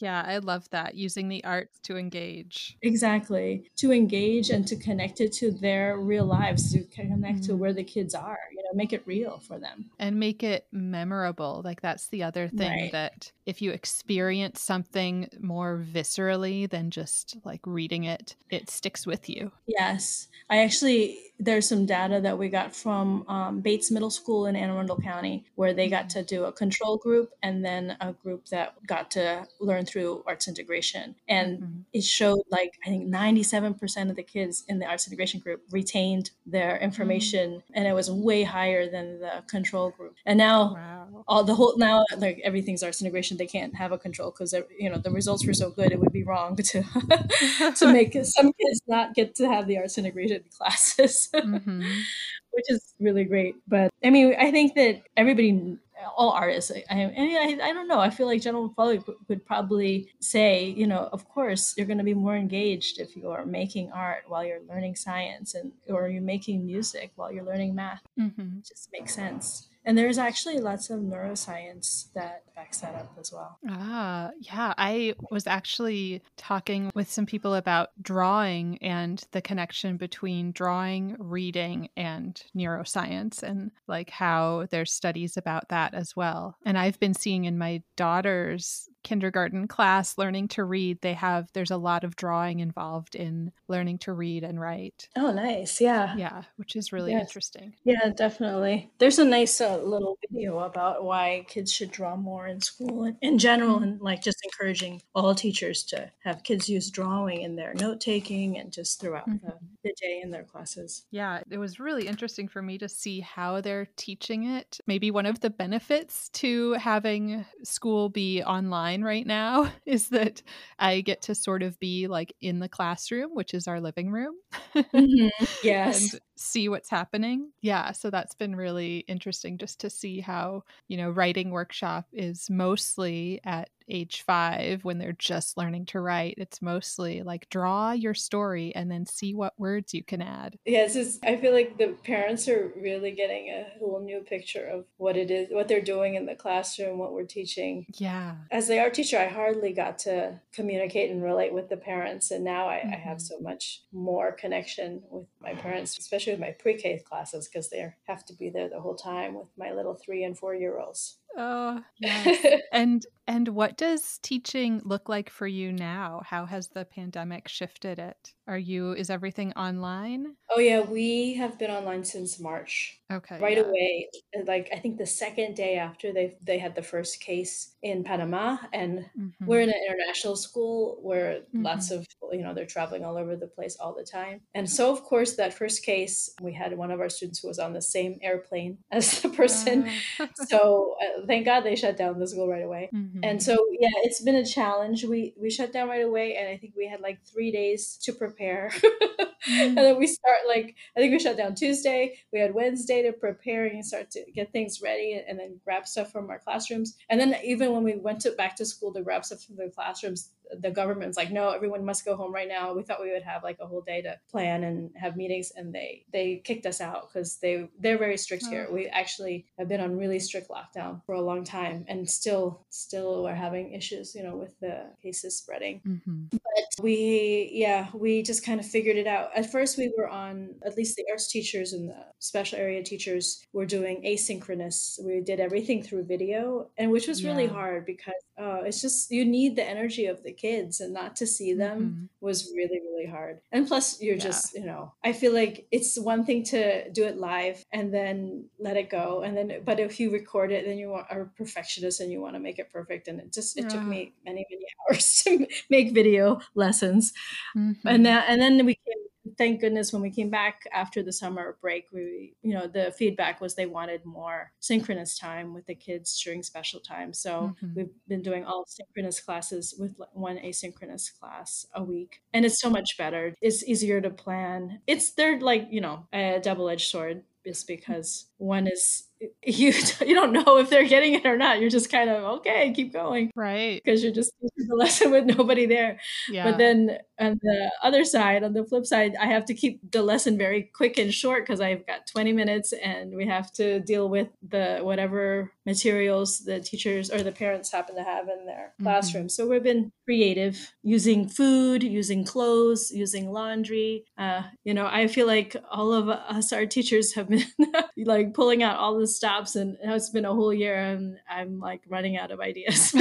[0.00, 2.76] Yeah, I love that using the arts to engage.
[2.82, 7.46] Exactly to engage and to connect it to their real lives, to connect mm.
[7.46, 8.38] to where the kids are.
[8.50, 11.62] You know, make it real for them and make it memorable.
[11.64, 12.92] Like that's the other thing right.
[12.92, 19.28] that if you experience something more viscerally than just like reading it, it sticks with
[19.28, 19.52] you.
[19.66, 20.28] Yes.
[20.48, 24.70] I actually, there's some data that we got from um, Bates Middle School in Anne
[24.70, 28.74] Arundel County where they got to do a control group and then a group that
[28.86, 31.14] got to learn through arts integration.
[31.28, 31.80] And mm-hmm.
[31.92, 36.30] it showed like, I think 97% of the kids in the arts integration group retained
[36.46, 37.72] their information mm-hmm.
[37.74, 40.16] and it was way higher than the control group.
[40.26, 41.24] And now, wow.
[41.26, 44.90] all the whole, now like everything's arts integration they can't have a control because you
[44.90, 46.82] know the results were so good it would be wrong to
[47.76, 51.80] to make some kids not get to have the arts integration classes mm-hmm.
[52.52, 55.78] which is really great but i mean i think that everybody
[56.16, 60.64] all artists I, I, I don't know i feel like general public would probably say
[60.64, 64.24] you know of course you're going to be more engaged if you are making art
[64.26, 68.58] while you're learning science and or you're making music while you're learning math mm-hmm.
[68.58, 73.32] it just makes sense and there's actually lots of neuroscience that backs that up as
[73.32, 73.58] well.
[73.68, 74.74] Ah, yeah.
[74.76, 81.88] I was actually talking with some people about drawing and the connection between drawing, reading,
[81.96, 86.56] and neuroscience, and like how there's studies about that as well.
[86.66, 91.70] And I've been seeing in my daughter's kindergarten class learning to read they have there's
[91.70, 96.42] a lot of drawing involved in learning to read and write oh nice yeah yeah
[96.56, 97.22] which is really yes.
[97.22, 102.46] interesting yeah definitely there's a nice uh, little video about why kids should draw more
[102.46, 103.84] in school in, in general mm-hmm.
[103.84, 108.58] and like just encouraging all teachers to have kids use drawing in their note taking
[108.58, 109.46] and just throughout mm-hmm.
[109.46, 113.20] the, the day in their classes yeah it was really interesting for me to see
[113.20, 119.26] how they're teaching it maybe one of the benefits to having school be online right
[119.26, 120.42] now is that
[120.78, 124.34] I get to sort of be like in the classroom, which is our living room.
[124.74, 125.28] mm-hmm.
[125.62, 126.12] Yes.
[126.12, 127.50] and see what's happening.
[127.60, 127.92] Yeah.
[127.92, 133.40] So that's been really interesting just to see how, you know, writing workshop is mostly
[133.44, 136.34] at age five when they're just learning to write.
[136.38, 140.56] It's mostly like draw your story and then see what words you can add.
[140.64, 144.64] Yeah, it's just, I feel like the parents are really getting a whole new picture
[144.64, 147.86] of what it is, what they're doing in the classroom, what we're teaching.
[147.96, 148.36] Yeah.
[148.52, 152.30] As the art teacher, I hardly got to communicate and relate with the parents.
[152.30, 152.94] And now I, mm-hmm.
[152.94, 153.34] I have mm-hmm.
[153.34, 158.24] so much more connection with my parents, especially my pre K classes, because they have
[158.26, 161.18] to be there the whole time with my little three and four year olds.
[161.36, 162.60] Oh, yes.
[162.72, 166.22] and and what does teaching look like for you now?
[166.26, 168.34] How has the pandemic shifted it?
[168.48, 170.34] Are you is everything online?
[170.50, 172.98] Oh yeah, we have been online since March.
[173.12, 173.38] Okay.
[173.38, 173.62] Right yeah.
[173.62, 174.08] away,
[174.44, 178.56] like I think the second day after they they had the first case in Panama
[178.72, 179.46] and mm-hmm.
[179.46, 181.62] we're in an international school where mm-hmm.
[181.62, 184.40] lots of you know they're traveling all over the place all the time.
[184.56, 187.60] And so of course that first case we had one of our students who was
[187.60, 189.88] on the same airplane as the person.
[190.18, 190.26] Uh.
[190.48, 190.94] so
[191.26, 192.90] thank God they shut down the school right away.
[192.94, 193.20] Mm-hmm.
[193.22, 195.04] And so yeah, it's been a challenge.
[195.04, 198.12] We we shut down right away and I think we had like 3 days to
[198.12, 198.72] prepare prepare.
[199.48, 202.18] and then we start like I think we shut down Tuesday.
[202.32, 206.12] We had Wednesday to prepare and start to get things ready and then grab stuff
[206.12, 206.96] from our classrooms.
[207.08, 209.70] And then even when we went to back to school to grab stuff from the
[209.74, 212.72] classrooms, the government's like, no, everyone must go home right now.
[212.72, 215.72] We thought we would have like a whole day to plan and have meetings, and
[215.72, 218.50] they they kicked us out because they they're very strict oh.
[218.50, 218.68] here.
[218.70, 223.24] We actually have been on really strict lockdown for a long time, and still still
[223.24, 225.80] we're having issues, you know, with the cases spreading.
[225.86, 226.24] Mm-hmm.
[226.30, 229.30] But we yeah we just kind of figured it out.
[229.34, 233.44] At first, we were on at least the arts teachers and the special area teachers
[233.52, 235.02] were doing asynchronous.
[235.04, 237.30] We did everything through video, and which was yeah.
[237.30, 241.14] really hard because uh, it's just you need the energy of the kids and not
[241.16, 242.04] to see them mm-hmm.
[242.26, 244.22] was really really hard and plus you're yeah.
[244.22, 248.44] just you know i feel like it's one thing to do it live and then
[248.58, 252.00] let it go and then but if you record it then you are a perfectionist
[252.00, 253.68] and you want to make it perfect and it just it yeah.
[253.68, 257.12] took me many many hours to make video lessons
[257.54, 257.86] mm-hmm.
[257.86, 259.09] and that and then we came
[259.40, 263.40] thank goodness when we came back after the summer break, we, you know, the feedback
[263.40, 267.14] was they wanted more synchronous time with the kids during special time.
[267.14, 267.74] So mm-hmm.
[267.74, 272.20] we've been doing all synchronous classes with one asynchronous class a week.
[272.34, 273.34] And it's so much better.
[273.40, 274.82] It's easier to plan.
[274.86, 279.04] It's, they're like, you know, a double edged sword is because one is
[279.44, 279.72] you
[280.06, 281.60] you don't know if they're getting it or not.
[281.60, 283.80] You're just kind of okay, keep going, right?
[283.82, 285.98] Because you're just teaching the lesson with nobody there.
[286.28, 286.44] Yeah.
[286.44, 290.02] But then on the other side, on the flip side, I have to keep the
[290.02, 294.08] lesson very quick and short because I've got 20 minutes, and we have to deal
[294.08, 298.84] with the whatever materials the teachers or the parents happen to have in their mm-hmm.
[298.84, 299.28] classroom.
[299.28, 304.04] So we've been creative using food, using clothes, using laundry.
[304.18, 307.44] Uh, you know, I feel like all of us, our teachers, have been
[307.96, 311.82] like pulling out all the stops, and it's been a whole year, and I'm like
[311.88, 312.92] running out of ideas.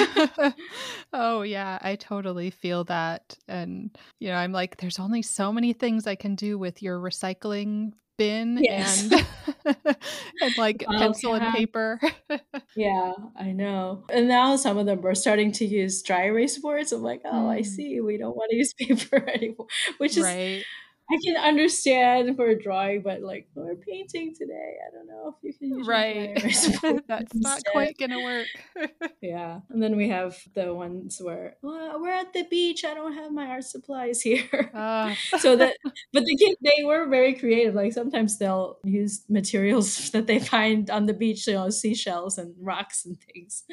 [1.13, 5.73] oh yeah, I totally feel that, and you know, I'm like, there's only so many
[5.73, 9.09] things I can do with your recycling bin yes.
[9.11, 9.25] and
[10.41, 11.45] and like well, pencil yeah.
[11.45, 11.99] and paper.
[12.75, 14.03] yeah, I know.
[14.11, 16.91] And now some of them are starting to use dry erase boards.
[16.91, 17.49] I'm like, oh, mm.
[17.49, 17.99] I see.
[18.01, 20.63] We don't want to use paper anymore, which is right.
[21.11, 25.43] I can understand for a drawing, but like for painting today, I don't know if
[25.43, 26.35] you can use right.
[27.07, 28.47] That's not quite gonna work.
[29.21, 32.85] yeah, and then we have the ones where well, we're at the beach.
[32.85, 34.69] I don't have my art supplies here.
[34.73, 35.15] Uh.
[35.39, 35.75] so that,
[36.13, 37.73] but the kids they were very creative.
[37.73, 42.53] Like sometimes they'll use materials that they find on the beach, you know, seashells and
[42.59, 43.63] rocks and things.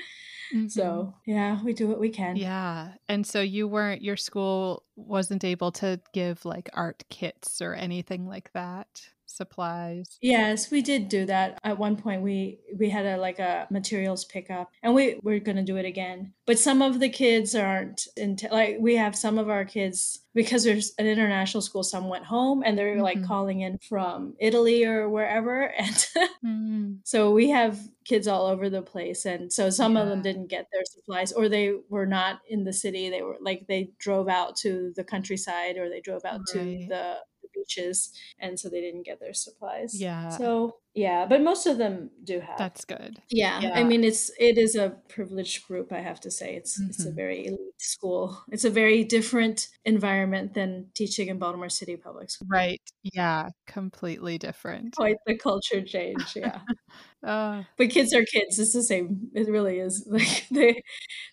[0.54, 0.68] Mm-hmm.
[0.68, 2.36] So, yeah, we do what we can.
[2.36, 2.92] Yeah.
[3.08, 8.26] And so you weren't, your school wasn't able to give like art kits or anything
[8.26, 9.08] like that?
[9.36, 13.66] Supplies yes we did do that at one point we we had a like a
[13.70, 17.54] materials pickup and we we're going to do it again but some of the kids
[17.54, 22.08] aren't into like we have some of our kids because there's an international school some
[22.08, 23.02] went home and they're mm-hmm.
[23.02, 26.08] like calling in from italy or wherever and
[26.44, 26.92] mm-hmm.
[27.04, 30.02] so we have kids all over the place and so some yeah.
[30.02, 33.36] of them didn't get their supplies or they were not in the city they were
[33.40, 36.46] like they drove out to the countryside or they drove out right.
[36.52, 37.16] to the
[37.56, 40.00] beaches and so they didn't get their supplies.
[40.00, 40.28] Yeah.
[40.30, 42.58] So yeah but most of them do have.
[42.58, 43.20] That's good.
[43.30, 43.72] Yeah, yeah.
[43.74, 46.54] i mean it's it is a privileged group i have to say.
[46.56, 46.90] It's mm-hmm.
[46.90, 47.16] it's a mm-hmm.
[47.16, 48.42] very elite school.
[48.50, 52.80] It's a very different environment than teaching in baltimore city public school right.
[53.02, 53.50] Yeah.
[53.66, 54.94] Completely different.
[54.96, 56.36] Quite the culture change.
[56.36, 56.60] Yeah
[57.26, 60.82] uh, but kids are kids it's the same it really is like they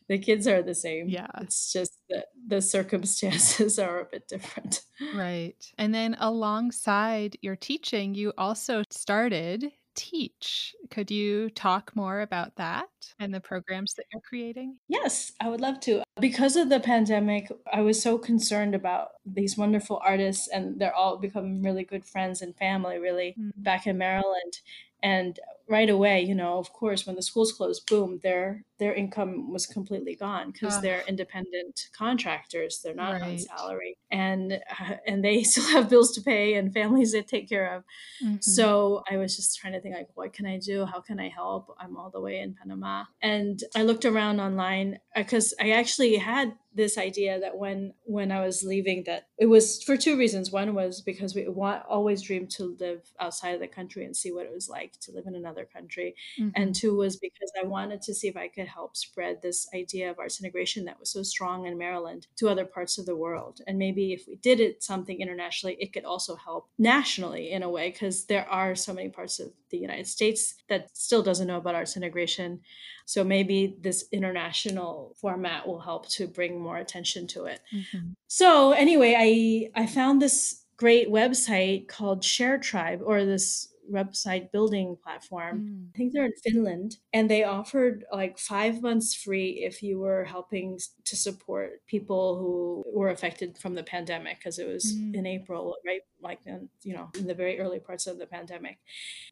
[0.10, 4.82] the kids are the same yeah it's just that the circumstances are a bit different
[5.16, 10.76] right and then alongside your teaching you also started teach.
[10.90, 14.78] Could you talk more about that and the programs that you're creating?
[14.88, 16.04] Yes, I would love to.
[16.20, 21.18] Because of the pandemic, I was so concerned about these wonderful artists, and they're all
[21.18, 23.62] becoming really good friends and family, really, mm-hmm.
[23.62, 24.60] back in Maryland
[25.02, 25.40] and
[25.74, 29.66] right away you know of course when the schools closed boom their their income was
[29.66, 33.24] completely gone because they're independent contractors they're not right.
[33.24, 37.50] on salary and uh, and they still have bills to pay and families to take
[37.50, 37.84] care of
[38.24, 38.36] mm-hmm.
[38.40, 41.28] so i was just trying to think like what can i do how can i
[41.28, 45.70] help i'm all the way in panama and i looked around online because uh, i
[45.72, 50.18] actually had this idea that when when I was leaving that it was for two
[50.18, 50.52] reasons.
[50.52, 54.32] One was because we want always dreamed to live outside of the country and see
[54.32, 56.16] what it was like to live in another country.
[56.40, 56.50] Mm-hmm.
[56.56, 60.10] And two was because I wanted to see if I could help spread this idea
[60.10, 63.62] of arts integration that was so strong in Maryland to other parts of the world.
[63.68, 67.70] And maybe if we did it something internationally, it could also help nationally in a
[67.70, 71.58] way because there are so many parts of the United States that still doesn't know
[71.58, 72.62] about arts integration.
[73.06, 77.60] So maybe this international format will help to bring more attention to it.
[77.74, 78.10] Mm-hmm.
[78.28, 85.60] So anyway, I I found this great website called Sharetribe or this website building platform.
[85.60, 85.90] Mm.
[85.94, 90.24] I think they're in Finland and they offered like 5 months free if you were
[90.24, 95.16] helping to support people who were affected from the pandemic because it was mm.
[95.16, 96.02] in April, right?
[96.22, 98.78] Like in, you know, in the very early parts of the pandemic.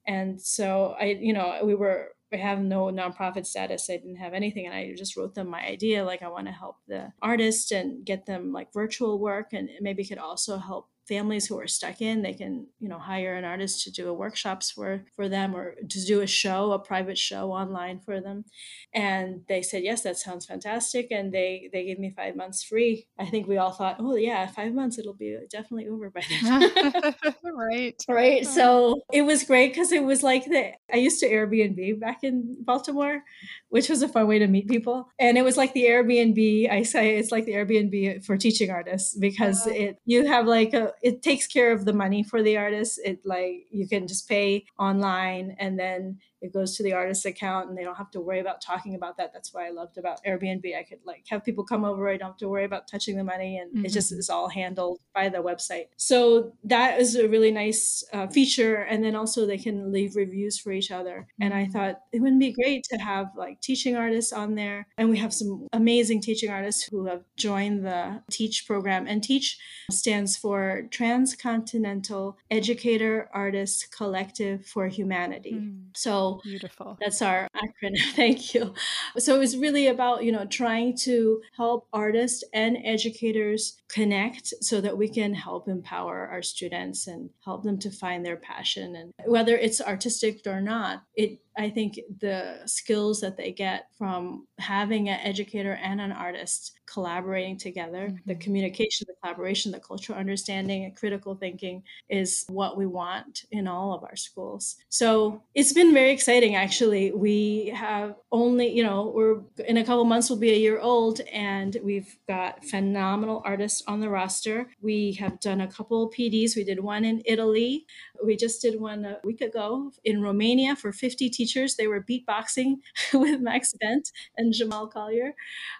[0.07, 3.89] And so I you know, we were I have no nonprofit status.
[3.89, 4.65] I didn't have anything.
[4.65, 6.05] And I just wrote them my idea.
[6.05, 9.51] Like, I want to help the artist and get them like virtual work.
[9.51, 13.35] And maybe could also help families who are stuck in they can you know hire
[13.35, 16.79] an artist to do a workshops for for them or to do a show a
[16.79, 18.45] private show online for them.
[18.93, 23.07] And they said yes that sounds fantastic and they they gave me five months free.
[23.19, 27.15] I think we all thought oh yeah five months it'll be definitely over by then.
[27.43, 27.95] Right.
[28.07, 28.45] Right?
[28.45, 28.51] Hmm.
[28.51, 32.57] So it was great because it was like the i used to airbnb back in
[32.63, 33.23] baltimore
[33.69, 35.09] which was a fun way to meet people.
[35.17, 39.15] And it was like the airbnb i say it's like the airbnb for teaching artists
[39.17, 39.83] because uh-huh.
[39.83, 42.97] it you have like a it takes care of the money for the artists.
[42.97, 47.69] It like you can just pay online and then it goes to the artist's account
[47.69, 49.31] and they don't have to worry about talking about that.
[49.33, 50.75] That's why I loved about Airbnb.
[50.75, 52.09] I could like have people come over.
[52.09, 53.85] I don't have to worry about touching the money and mm-hmm.
[53.85, 54.19] it just mm-hmm.
[54.19, 55.85] is all handled by the website.
[55.97, 58.75] So that is a really nice uh, feature.
[58.75, 61.27] And then also they can leave reviews for each other.
[61.39, 61.71] And I mm-hmm.
[61.71, 64.87] thought it wouldn't be great to have like teaching artists on there.
[64.97, 69.05] And we have some amazing teaching artists who have joined the Teach program.
[69.07, 69.59] And Teach
[69.91, 75.53] stands for Transcontinental Educator Artist Collective for Humanity.
[75.53, 75.83] Mm.
[75.93, 76.97] So beautiful.
[77.01, 77.97] That's our acronym.
[78.15, 78.73] Thank you.
[79.17, 84.81] So it was really about, you know, trying to help artists and educators connect so
[84.81, 89.13] that we can help empower our students and help them to find their passion and
[89.25, 95.09] whether it's artistic or not, it I think the skills that they get from having
[95.09, 98.17] an educator and an artist collaborating together, mm-hmm.
[98.25, 103.67] the communication, the collaboration, the cultural understanding, and critical thinking is what we want in
[103.67, 104.77] all of our schools.
[104.89, 107.11] So it's been very exciting, actually.
[107.11, 111.21] We have only, you know, we're in a couple months, we'll be a year old,
[111.31, 114.67] and we've got phenomenal artists on the roster.
[114.81, 116.55] We have done a couple PDs.
[116.55, 117.85] We did one in Italy.
[118.23, 121.75] We just did one a week ago in Romania for 50 teachers.
[121.75, 122.77] They were beatboxing
[123.13, 125.33] with Max Bent and Jamal Collier.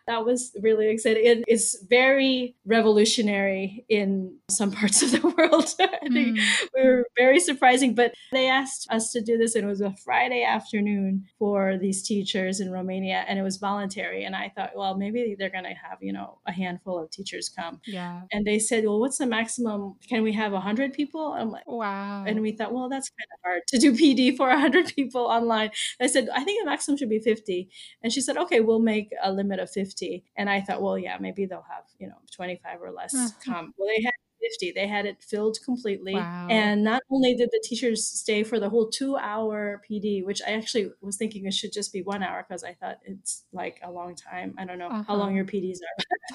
[0.08, 1.26] That was really exciting.
[1.26, 5.74] It is very revolutionary in some parts of the world.
[5.80, 6.42] I think mm.
[6.76, 9.96] we were very surprising, but they asked us to do this, and it was a
[10.04, 14.24] Friday afternoon for these teachers in Romania, and it was voluntary.
[14.24, 17.50] And I thought, well, maybe they're going to have, you know, a handful of teachers
[17.50, 17.82] come.
[17.86, 18.22] Yeah.
[18.32, 19.96] And they said, well, what's the maximum?
[20.08, 21.34] Can we have 100 people?
[21.34, 22.24] I'm like, wow.
[22.32, 25.72] And we thought, well, that's kind of hard to do PD for 100 people online.
[26.00, 27.70] I said, I think the maximum should be 50.
[28.04, 30.24] And she said, okay, we'll make a limit of 50.
[30.36, 33.30] And I thought, well, yeah, maybe they'll have, you know, 25 or less uh-huh.
[33.44, 33.74] come.
[33.78, 34.72] Well, they had 50.
[34.72, 36.16] They had it filled completely.
[36.16, 36.48] Wow.
[36.50, 40.52] And not only did the teachers stay for the whole two hour PD, which I
[40.52, 43.92] actually was thinking it should just be one hour because I thought it's like a
[43.92, 44.56] long time.
[44.58, 45.04] I don't know uh-huh.
[45.08, 45.78] how long your PDs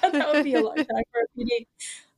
[0.04, 0.10] are.
[0.12, 1.66] that would be a long time for a PD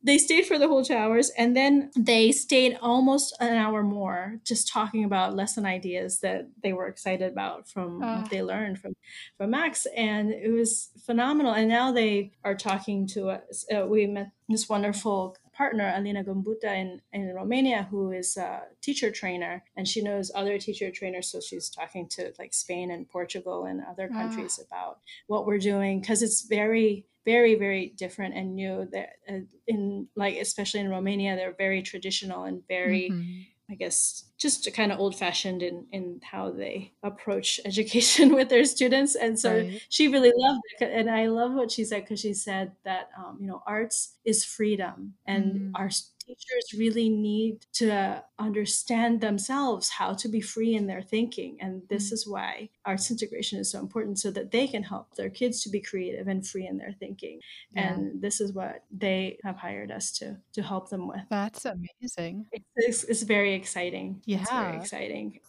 [0.08, 4.40] they stayed for the whole two hours and then they stayed almost an hour more
[4.44, 8.20] just talking about lesson ideas that they were excited about from uh.
[8.20, 8.94] what they learned from
[9.36, 9.86] from max.
[9.96, 11.52] And it was phenomenal.
[11.52, 13.66] And now they are talking to us.
[13.72, 19.10] Uh, we met this wonderful partner, Alina Gombuta in, in Romania, who is a teacher
[19.10, 21.30] trainer, and she knows other teacher trainers.
[21.32, 24.16] So she's talking to like Spain and Portugal and other ah.
[24.16, 29.40] countries about what we're doing because it's very very very different and new that uh,
[29.66, 33.40] in like especially in romania they're very traditional and very mm-hmm.
[33.70, 38.64] I guess just kind of old fashioned in in how they approach education with their
[38.64, 39.82] students and so right.
[39.88, 43.38] she really loved it and i love what she said because she said that um,
[43.40, 45.70] you know arts is freedom and mm.
[45.74, 45.90] our
[46.28, 51.58] teachers really need to understand themselves how to be free in their thinking.
[51.60, 52.14] And this mm-hmm.
[52.14, 55.70] is why arts integration is so important so that they can help their kids to
[55.70, 57.40] be creative and free in their thinking.
[57.72, 57.94] Yeah.
[57.94, 61.20] And this is what they have hired us to to help them with.
[61.30, 62.46] That's amazing.
[62.76, 64.22] It's, it's very exciting.
[64.24, 64.40] Yeah.
[64.40, 65.40] It's very exciting.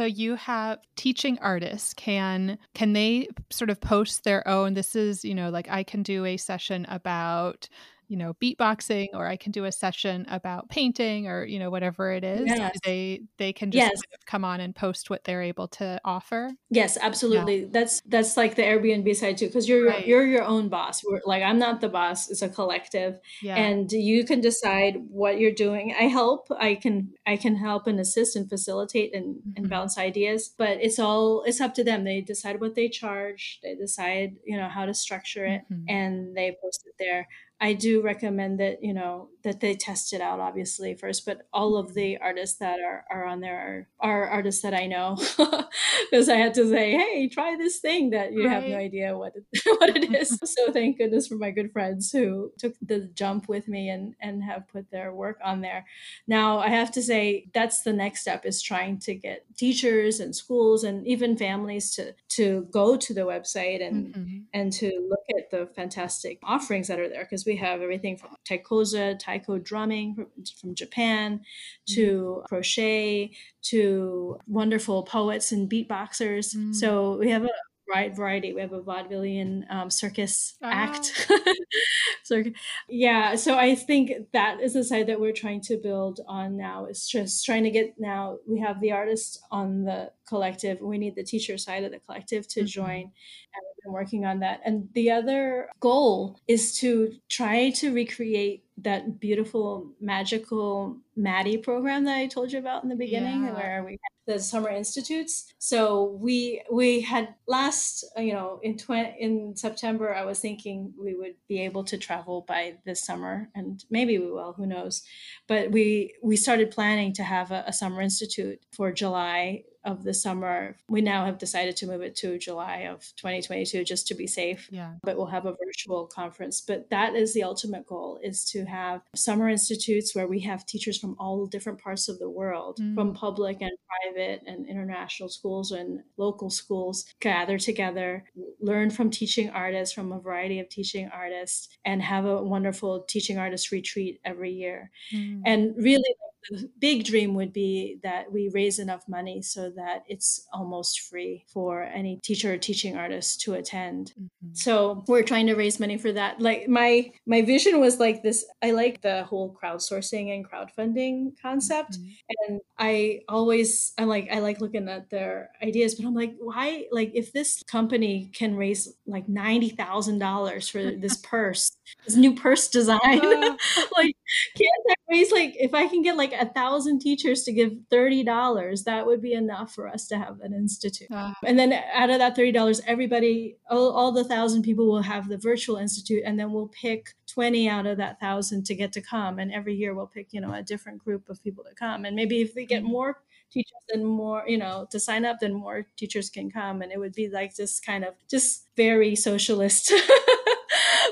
[0.00, 5.26] So you have teaching artists can can they sort of post their own this is,
[5.26, 7.68] you know, like I can do a session about
[8.10, 12.12] you know beatboxing or i can do a session about painting or you know whatever
[12.12, 12.76] it is yes.
[12.84, 13.90] they they can just yes.
[13.90, 17.66] kind of come on and post what they're able to offer yes absolutely yeah.
[17.70, 20.06] that's that's like the airbnb side too because you're right.
[20.06, 23.54] you're your own boss We're, like i'm not the boss it's a collective yeah.
[23.54, 28.00] and you can decide what you're doing i help i can i can help and
[28.00, 29.50] assist and facilitate and, mm-hmm.
[29.56, 33.60] and bounce ideas but it's all it's up to them they decide what they charge
[33.62, 35.88] they decide you know how to structure it mm-hmm.
[35.88, 37.28] and they post it there
[37.60, 41.76] I do recommend that you know that they test it out obviously first, but all
[41.76, 45.16] of the artists that are, are on there are, are artists that I know
[46.10, 48.52] because I had to say, hey, try this thing that you right.
[48.52, 49.44] have no idea what it,
[49.78, 50.38] what it is.
[50.44, 54.42] so thank goodness for my good friends who took the jump with me and and
[54.42, 55.86] have put their work on there.
[56.26, 60.34] Now I have to say that's the next step is trying to get teachers and
[60.34, 64.38] schools and even families to to go to the website and mm-hmm.
[64.52, 68.30] and to look at the fantastic offerings that are there because we have everything from
[68.48, 70.26] taikoza, taiko drumming from,
[70.60, 71.40] from Japan,
[71.88, 72.44] to mm.
[72.44, 73.32] crochet,
[73.62, 76.56] to wonderful poets and beatboxers.
[76.56, 76.74] Mm.
[76.74, 77.50] So we have a
[77.90, 78.52] wide variety.
[78.52, 80.70] We have a vaudevillian um, circus ah.
[80.70, 81.30] act.
[82.24, 82.42] so,
[82.88, 86.86] yeah, so I think that is the side that we're trying to build on now.
[86.86, 88.38] Is just trying to get now.
[88.48, 90.80] We have the artists on the collective.
[90.80, 92.66] We need the teacher side of the collective to mm-hmm.
[92.66, 94.60] join, and we've been working on that.
[94.64, 102.16] And the other goal is to try to recreate that beautiful magical MATI program that
[102.16, 103.52] I told you about in the beginning, yeah.
[103.52, 105.52] where we had the summer institutes.
[105.58, 111.14] So we we had last you know in twenty in September I was thinking we
[111.14, 114.52] would be able to travel by this summer, and maybe we will.
[114.54, 115.02] Who knows?
[115.48, 120.14] But we we started planning to have a, a summer institute for July of the
[120.14, 120.76] summer.
[120.88, 124.68] We now have decided to move it to July of 2022 just to be safe.
[124.70, 124.94] Yeah.
[125.02, 126.60] But we'll have a virtual conference.
[126.60, 130.98] But that is the ultimate goal is to have summer institutes where we have teachers
[130.98, 132.94] from all different parts of the world, mm.
[132.94, 138.24] from public and private and international schools and local schools gather together,
[138.60, 143.38] learn from teaching artists from a variety of teaching artists and have a wonderful teaching
[143.38, 144.90] artist retreat every year.
[145.12, 145.42] Mm.
[145.46, 146.14] And really
[146.48, 151.44] the big dream would be that we raise enough money so that it's almost free
[151.52, 154.12] for any teacher or teaching artist to attend.
[154.12, 154.54] Mm-hmm.
[154.54, 156.40] So we're trying to raise money for that.
[156.40, 158.44] Like my my vision was like this.
[158.62, 162.48] I like the whole crowdsourcing and crowdfunding concept, mm-hmm.
[162.48, 166.86] and I always I'm like I like looking at their ideas, but I'm like, why?
[166.90, 171.70] Like if this company can raise like ninety thousand dollars for this purse,
[172.06, 173.56] this new purse design, uh.
[173.96, 174.16] like
[174.56, 178.22] can't I raise like if I can get like a thousand teachers to give thirty
[178.22, 181.08] dollars, that would be enough for us to have an institute.
[181.44, 185.28] And then out of that thirty dollars, everybody, all, all the thousand people will have
[185.28, 189.00] the virtual institute, and then we'll pick 20 out of that thousand to get to
[189.00, 192.04] come and every year we'll pick you know a different group of people to come
[192.04, 192.92] and maybe if we get mm-hmm.
[192.92, 193.22] more
[193.52, 196.98] teachers and more you know to sign up then more teachers can come and it
[196.98, 199.92] would be like this kind of just very socialist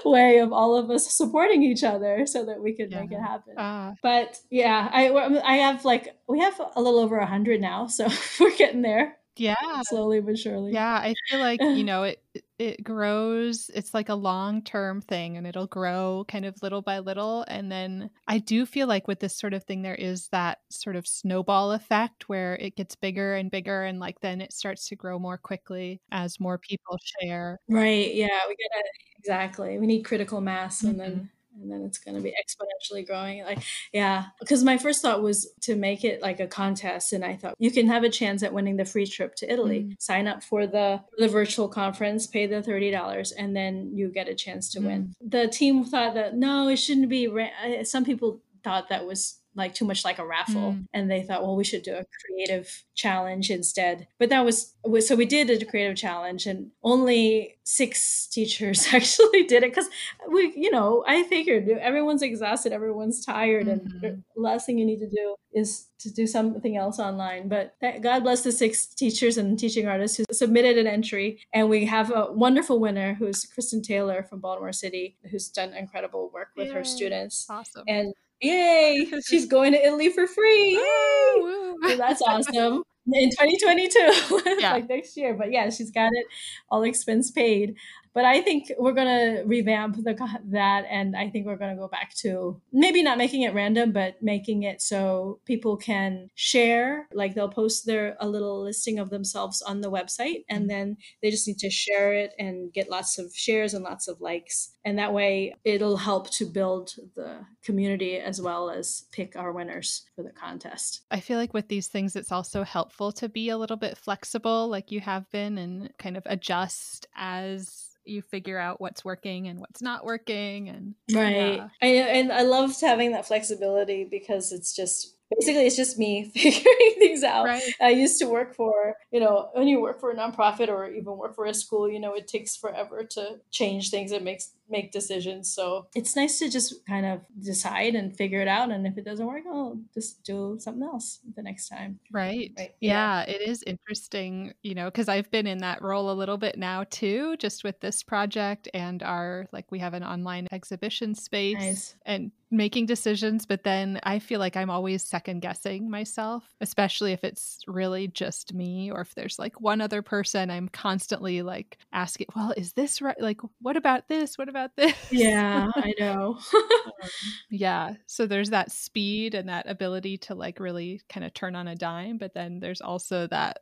[0.05, 3.01] way of all of us supporting each other so that we could yeah.
[3.01, 3.57] make it happen.
[3.57, 7.86] Uh, but yeah, I I have like we have a little over a hundred now,
[7.86, 8.09] so
[8.41, 9.16] we're getting there.
[9.39, 10.72] Yeah, slowly but surely.
[10.72, 12.22] Yeah, I feel like you know it
[12.59, 16.99] it grows it's like a long term thing and it'll grow kind of little by
[16.99, 20.59] little and then i do feel like with this sort of thing there is that
[20.68, 24.89] sort of snowball effect where it gets bigger and bigger and like then it starts
[24.89, 28.84] to grow more quickly as more people share right yeah we gotta
[29.18, 31.01] exactly we need critical mass and mm-hmm.
[31.01, 31.30] then
[31.61, 33.59] and then it's going to be exponentially growing like
[33.92, 37.54] yeah because my first thought was to make it like a contest and i thought
[37.59, 39.94] you can have a chance at winning the free trip to italy mm.
[39.98, 44.34] sign up for the the virtual conference pay the $30 and then you get a
[44.34, 44.86] chance to mm.
[44.86, 49.38] win the team thought that no it shouldn't be ra- some people thought that was
[49.59, 50.72] like too much like a raffle.
[50.72, 50.86] Mm.
[50.92, 54.09] and they thought well we should do a creative challenge instead.
[54.18, 59.62] But that was so we did a creative challenge and only six teachers actually did
[59.62, 59.70] it.
[59.70, 59.88] Because
[60.30, 64.04] we you know i figured everyone's exhausted everyone's tired mm-hmm.
[64.04, 67.48] and the last thing you need to do is to do something else online.
[67.48, 71.40] But god bless the six teachers and teaching artists who submitted an entry.
[71.52, 76.30] And we have a wonderful winner who's kristen taylor from baltimore city who's done incredible
[76.32, 76.74] work with Yay.
[76.74, 77.46] her students.
[77.48, 77.84] Awesome.
[77.88, 79.07] And Yay!
[79.26, 80.76] She's going to Italy for free.
[80.80, 82.82] Oh, so that's awesome.
[83.11, 84.72] In 2022, yeah.
[84.72, 85.32] like next year.
[85.32, 86.26] But yeah, she's got it
[86.70, 87.74] all expense paid
[88.14, 90.16] but I think we're going to revamp the,
[90.50, 90.84] that.
[90.90, 94.22] And I think we're going to go back to maybe not making it random, but
[94.22, 99.62] making it so people can share, like they'll post their, a little listing of themselves
[99.62, 100.44] on the website.
[100.48, 100.68] And mm-hmm.
[100.68, 104.20] then they just need to share it and get lots of shares and lots of
[104.20, 104.72] likes.
[104.84, 110.06] And that way it'll help to build the community as well as pick our winners
[110.16, 111.02] for the contest.
[111.11, 114.68] I feel like with these things, it's also helpful to be a little bit flexible,
[114.68, 119.61] like you have been, and kind of adjust as you figure out what's working and
[119.61, 121.68] what's not working and right yeah.
[121.82, 126.94] I, and i loved having that flexibility because it's just basically it's just me figuring
[126.98, 127.62] things out right.
[127.80, 131.16] i used to work for you know when you work for a nonprofit or even
[131.16, 134.92] work for a school you know it takes forever to change things it makes make
[134.92, 135.52] decisions.
[135.52, 138.70] So it's nice to just kind of decide and figure it out.
[138.70, 142.00] And if it doesn't work, I'll just do something else the next time.
[142.12, 142.52] Right.
[142.58, 142.74] right.
[142.80, 146.38] Yeah, yeah, it is interesting, you know, because I've been in that role a little
[146.38, 151.14] bit now too, just with this project and our, like, we have an online exhibition
[151.14, 151.96] space nice.
[152.06, 153.46] and making decisions.
[153.46, 158.54] But then I feel like I'm always second guessing myself, especially if it's really just
[158.54, 160.50] me or if there's like one other person.
[160.50, 163.20] I'm constantly like asking, well, is this right?
[163.20, 164.38] Like, what about this?
[164.38, 164.94] What about about this.
[165.11, 166.38] Yeah, I know.
[166.54, 167.09] um,
[167.50, 167.94] yeah.
[168.06, 171.76] So there's that speed and that ability to like really kind of turn on a
[171.76, 173.61] dime, but then there's also that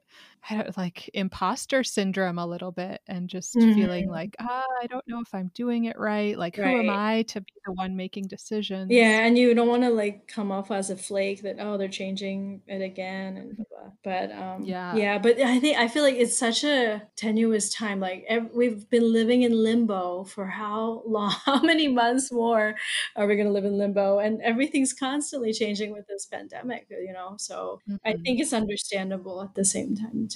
[0.48, 3.74] I don't like imposter syndrome a little bit and just mm-hmm.
[3.74, 6.38] feeling like, ah, I don't know if I'm doing it right.
[6.38, 6.68] Like, right.
[6.68, 8.90] who am I to be the one making decisions?
[8.90, 9.24] Yeah.
[9.24, 12.62] And you don't want to like come off as a flake that, oh, they're changing
[12.68, 13.36] it again.
[13.36, 13.90] And blah, blah.
[14.04, 14.94] But um, yeah.
[14.94, 15.18] Yeah.
[15.18, 17.98] But I think, I feel like it's such a tenuous time.
[17.98, 21.34] Like, we've been living in limbo for how long?
[21.44, 22.74] How many months more
[23.16, 24.18] are we going to live in limbo?
[24.18, 27.34] And everything's constantly changing with this pandemic, you know?
[27.38, 27.96] So mm-hmm.
[28.04, 30.28] I think it's understandable at the same time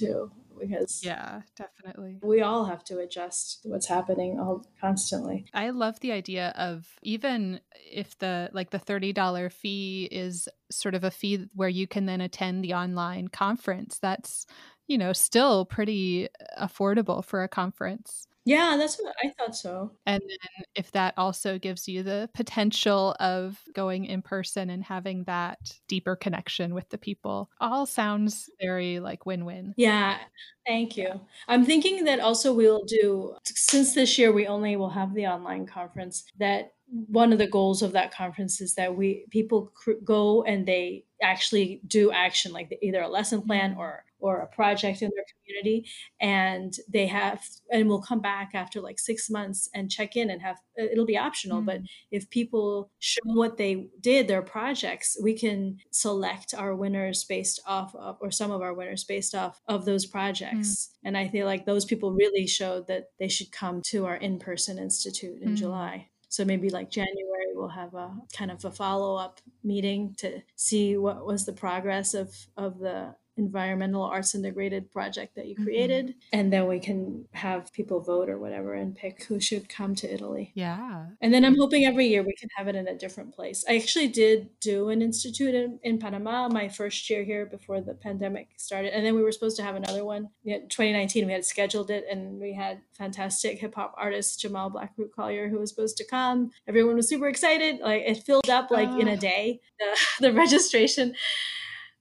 [0.59, 2.19] because yeah definitely.
[2.21, 5.45] we all have to adjust what's happening all constantly.
[5.53, 7.59] I love the idea of even
[7.91, 12.21] if the like the $30 fee is sort of a fee where you can then
[12.21, 14.45] attend the online conference that's
[14.87, 16.27] you know still pretty
[16.57, 19.91] uh, affordable for a conference yeah, that's what I thought so.
[20.05, 25.23] And then if that also gives you the potential of going in person and having
[25.25, 29.73] that deeper connection with the people, all sounds very like win win.
[29.77, 30.17] Yeah,
[30.65, 31.21] thank you.
[31.47, 35.67] I'm thinking that also we'll do, since this year we only will have the online
[35.67, 40.43] conference, that one of the goals of that conference is that we people cr- go
[40.43, 43.79] and they actually do action like either a lesson plan mm-hmm.
[43.79, 45.87] or or a project in their community
[46.19, 50.41] and they have and we'll come back after like six months and check in and
[50.41, 51.67] have it'll be optional mm-hmm.
[51.67, 51.81] but
[52.11, 57.95] if people show what they did their projects we can select our winners based off
[57.95, 61.07] of or some of our winners based off of those projects mm-hmm.
[61.07, 64.77] and i feel like those people really showed that they should come to our in-person
[64.77, 65.55] institute in mm-hmm.
[65.55, 70.41] july so maybe like January, we'll have a kind of a follow up meeting to
[70.55, 75.63] see what was the progress of, of the environmental arts integrated project that you mm-hmm.
[75.63, 76.05] created.
[76.07, 76.39] Mm-hmm.
[76.39, 80.13] and then we can have people vote or whatever and pick who should come to
[80.13, 80.51] italy.
[80.53, 81.07] Yeah.
[81.21, 83.65] And then i'm hoping every year we can have it in a different place.
[83.67, 87.93] I actually did do an institute in, in panama my first year here before the
[87.93, 88.95] pandemic started.
[88.95, 90.29] And then we were supposed to have another one.
[90.45, 95.49] In 2019 we had scheduled it and we had fantastic hip-hop artist jamal blackroot collier
[95.49, 96.51] who was supposed to come.
[96.67, 97.79] Everyone was super excited.
[97.79, 101.15] Like it filled up like in a day the, the registration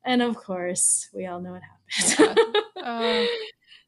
[0.04, 2.38] and of course, we all know what happened.
[2.38, 2.44] yeah.
[2.80, 3.26] Uh,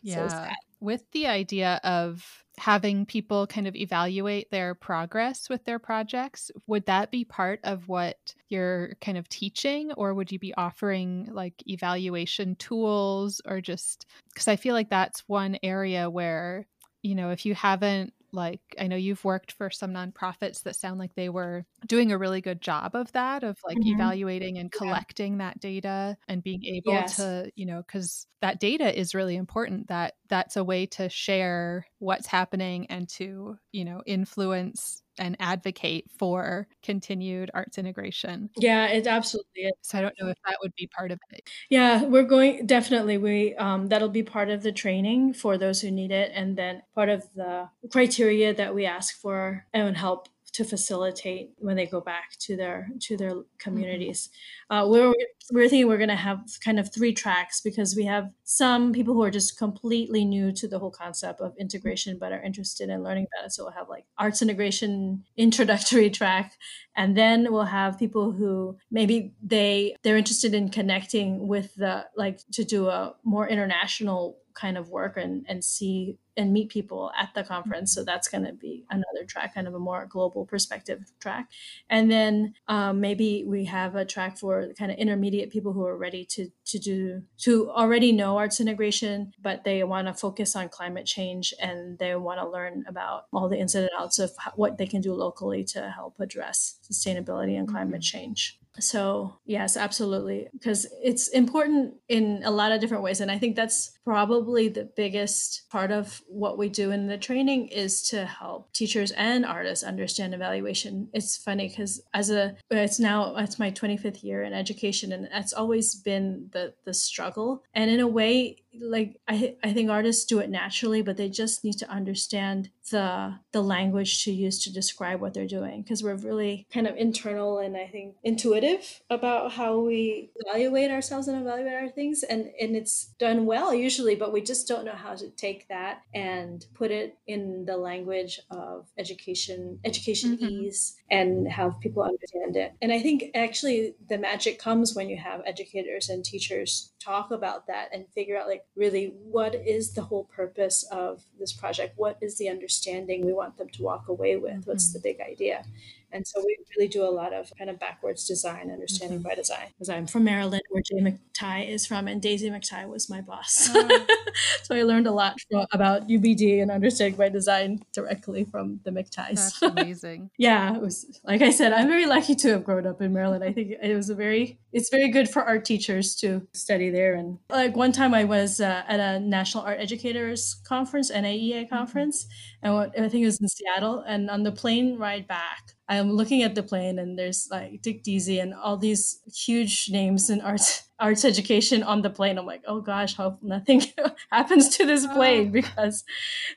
[0.02, 0.28] yeah.
[0.28, 6.50] So With the idea of having people kind of evaluate their progress with their projects,
[6.66, 11.30] would that be part of what you're kind of teaching, or would you be offering
[11.32, 16.66] like evaluation tools, or just because I feel like that's one area where,
[17.02, 20.98] you know, if you haven't like i know you've worked for some nonprofits that sound
[20.98, 23.94] like they were doing a really good job of that of like mm-hmm.
[23.94, 25.38] evaluating and collecting yeah.
[25.38, 27.16] that data and being able yes.
[27.16, 31.86] to you know because that data is really important that that's a way to share
[31.98, 38.50] what's happening and to you know influence and advocate for continued arts integration.
[38.56, 39.72] Yeah, it absolutely is.
[39.82, 41.48] So I don't know if that would be part of it.
[41.70, 45.90] Yeah, we're going definitely we um that'll be part of the training for those who
[45.90, 50.64] need it and then part of the criteria that we ask for and help to
[50.64, 54.28] facilitate when they go back to their to their communities.
[54.70, 54.76] Mm-hmm.
[54.76, 55.14] Uh, we're
[55.50, 59.14] we're thinking we're going to have kind of three tracks because we have some people
[59.14, 63.02] who are just completely new to the whole concept of integration but are interested in
[63.02, 63.52] learning about it.
[63.52, 66.52] So we'll have like arts integration introductory track,
[66.96, 72.40] and then we'll have people who maybe they they're interested in connecting with the like
[72.52, 77.30] to do a more international kind of work and and see and meet people at
[77.34, 77.92] the conference.
[77.92, 81.50] So that's going to be another track, kind of a more global perspective track.
[81.90, 85.96] And then um, maybe we have a track for kind of intermediate people who are
[85.96, 90.68] ready to to do to already know arts integration, but they want to focus on
[90.68, 94.78] climate change and they want to learn about all the ins and outs of what
[94.78, 98.18] they can do locally to help address sustainability and climate mm-hmm.
[98.18, 98.58] change.
[98.78, 100.48] So, yes, absolutely.
[100.52, 103.20] Because it's important in a lot of different ways.
[103.20, 107.68] And I think that's probably the biggest part of what we do in the training
[107.68, 111.08] is to help teachers and artists understand evaluation.
[111.12, 115.52] It's funny because as a, it's now, it's my 25th year in education and that's
[115.52, 117.62] always been the, the struggle.
[117.74, 121.62] And in a way, like I, I think artists do it naturally, but they just
[121.62, 126.14] need to understand the the language to use to describe what they're doing because we're
[126.14, 131.74] really kind of internal and I think intuitive about how we evaluate ourselves and evaluate
[131.74, 135.30] our things and and it's done well usually but we just don't know how to
[135.30, 140.46] take that and put it in the language of education education mm-hmm.
[140.46, 142.72] ease and have people understand it.
[142.80, 147.66] And I think actually the magic comes when you have educators and teachers talk about
[147.66, 151.92] that and figure out like really what is the whole purpose of this project?
[151.98, 154.52] What is the understanding we want them to walk away with?
[154.52, 154.70] Mm-hmm.
[154.70, 155.64] what's the big idea
[156.12, 159.28] and so we really do a lot of kind of backwards design, understanding mm-hmm.
[159.28, 159.68] by design.
[159.68, 163.68] Because I'm from Maryland, where Jay McTighe is from, and Daisy McTighe was my boss.
[163.74, 164.06] Oh.
[164.62, 168.90] so I learned a lot from, about UBD and understanding by design directly from the
[168.90, 169.36] McTighes.
[169.36, 170.30] That's amazing.
[170.38, 173.44] yeah, it was like I said, I'm very lucky to have grown up in Maryland.
[173.44, 177.14] I think it was a very, it's very good for art teachers to study there.
[177.14, 181.74] And like one time I was uh, at a National Art Educators Conference, NAEA mm-hmm.
[181.74, 182.66] conference, mm-hmm.
[182.66, 184.04] and what, I think it was in Seattle.
[184.06, 188.02] And on the plane ride back, I'm looking at the plane and there's like Dick
[188.02, 192.38] Deasy and all these huge names in arts arts education on the plane.
[192.38, 193.82] I'm like, oh gosh, hope nothing
[194.32, 195.50] happens to this plane oh.
[195.50, 196.02] because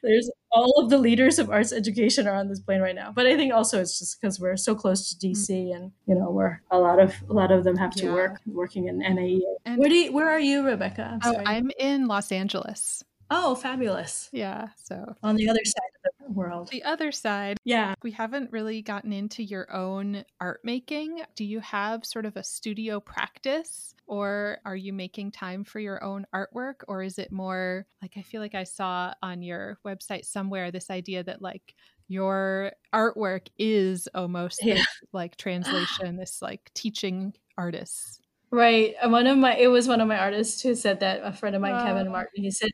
[0.03, 3.11] there's all of the leaders of arts education are on this plane right now.
[3.11, 5.75] But I think also it's just because we're so close to DC mm-hmm.
[5.75, 8.13] and you know where a lot of a lot of them have to yeah.
[8.13, 9.41] work working in NAE.
[9.65, 11.19] And where do you, where are you, Rebecca?
[11.21, 13.03] I'm oh, I'm in Los Angeles.
[13.29, 14.29] Oh, fabulous.
[14.31, 14.69] Yeah.
[14.83, 16.69] So on the other side of the world.
[16.71, 17.57] The other side.
[17.63, 17.95] Yeah.
[18.03, 21.21] We haven't really gotten into your own art making.
[21.35, 26.03] Do you have sort of a studio practice or are you making time for your
[26.03, 30.25] own artwork or is it more like I feel like I saw on your website
[30.25, 31.73] somewhere this idea that like
[32.07, 34.75] your artwork is almost yeah.
[34.75, 38.19] this, like translation, this like teaching artists.
[38.51, 38.95] Right.
[39.03, 41.61] One of my it was one of my artists who said that a friend of
[41.61, 41.83] mine, oh.
[41.83, 42.43] Kevin Martin.
[42.43, 42.69] He said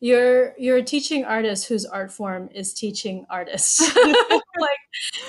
[0.00, 3.80] you're you're a teaching artist whose art form is teaching artists
[4.58, 4.78] like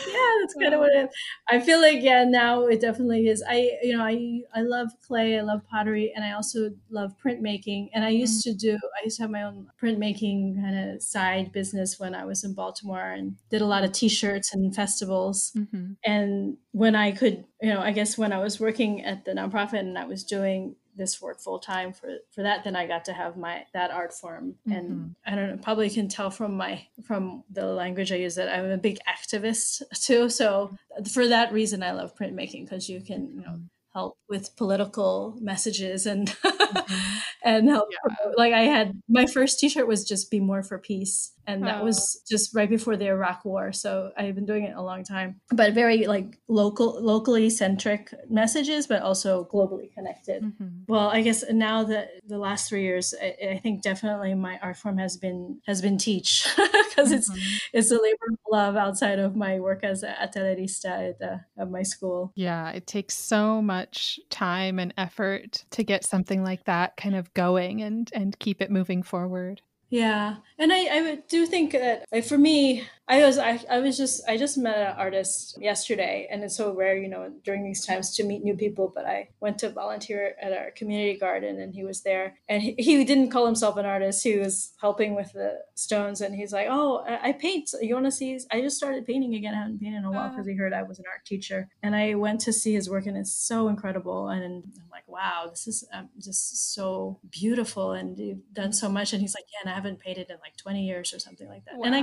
[0.08, 1.16] yeah that's kind of what it is
[1.50, 5.38] i feel like yeah now it definitely is i you know i i love clay
[5.38, 8.58] i love pottery and i also love printmaking and i used mm-hmm.
[8.58, 12.26] to do i used to have my own printmaking kind of side business when i
[12.26, 15.94] was in baltimore and did a lot of t-shirts and festivals mm-hmm.
[16.04, 19.80] and when i could you know i guess when i was working at the nonprofit
[19.80, 23.14] and i was doing this work full time for for that then i got to
[23.14, 24.72] have my that art form mm-hmm.
[24.72, 28.48] and i don't know probably can tell from my from the language i use that
[28.48, 30.72] i'm a big activist too so
[31.12, 33.60] for that reason i love printmaking because you can you know
[33.94, 37.20] help with political messages and mm-hmm.
[37.44, 38.32] And help yeah.
[38.38, 41.86] like i had my first t-shirt was just be more for peace and that oh.
[41.86, 45.40] was just right before the iraq war so i've been doing it a long time
[45.52, 50.68] but very like local locally centric messages but also globally connected mm-hmm.
[50.88, 54.78] well i guess now that the last three years I, I, think definitely my art
[54.78, 57.16] form has been has been teach because mm-hmm.
[57.16, 57.32] it's
[57.74, 61.70] it's a labor of love outside of my work as a talerista at, uh, at
[61.70, 66.96] my school yeah it takes so much time and effort to get something like that
[66.98, 69.62] kind of going and and keep it moving forward
[69.92, 73.98] yeah, and I, I do think that like, for me, I was I, I was
[73.98, 77.86] just I just met an artist yesterday, and it's so rare, you know, during these
[77.86, 78.90] times to meet new people.
[78.96, 82.74] But I went to volunteer at our community garden, and he was there, and he,
[82.78, 84.24] he didn't call himself an artist.
[84.24, 87.72] He was helping with the stones, and he's like, "Oh, I, I paint.
[87.82, 88.40] You want to see?
[88.50, 89.56] I just started painting again.
[89.56, 91.94] I haven't painted in a while because he heard I was an art teacher, and
[91.94, 94.30] I went to see his work, and it's so incredible.
[94.30, 99.12] And I'm like, wow, this is um, just so beautiful, and you've done so much.
[99.12, 101.66] And he's like, yeah, and I haven't painted in like 20 years or something like
[101.66, 101.78] that.
[101.78, 101.86] Wow.
[101.86, 102.02] And I,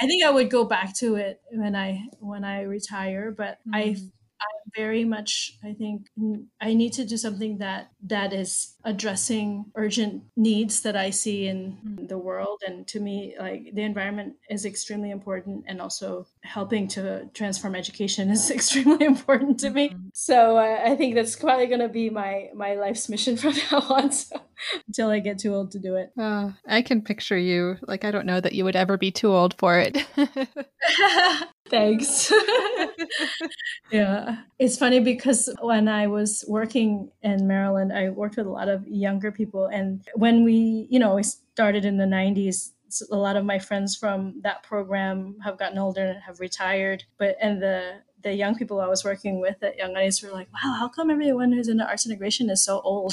[0.00, 3.74] I think I would go back to it when I when I retire, but mm-hmm.
[3.74, 3.96] I
[4.40, 6.08] I very much I think
[6.60, 11.78] I need to do something that that is addressing urgent needs that I see in
[11.84, 12.06] mm-hmm.
[12.06, 17.28] the world and to me like the environment is extremely important and also helping to
[17.34, 19.90] transform education is extremely important to me.
[19.90, 20.08] Mm-hmm.
[20.12, 23.80] So uh, I think that's probably going to be my my life's mission from now
[23.88, 24.40] on so,
[24.86, 26.10] until I get too old to do it.
[26.18, 29.32] Uh, I can picture you like I don't know that you would ever be too
[29.32, 30.04] old for it.
[31.68, 32.32] Thanks.
[33.90, 34.36] yeah.
[34.64, 38.88] It's funny because when I was working in Maryland, I worked with a lot of
[38.88, 39.66] younger people.
[39.66, 42.70] And when we, you know, we started in the 90s,
[43.12, 47.04] a lot of my friends from that program have gotten older and have retired.
[47.18, 50.48] But, and the, the young people I was working with at Young Audience were like,
[50.52, 53.12] wow, how come everyone who's into arts integration is so old?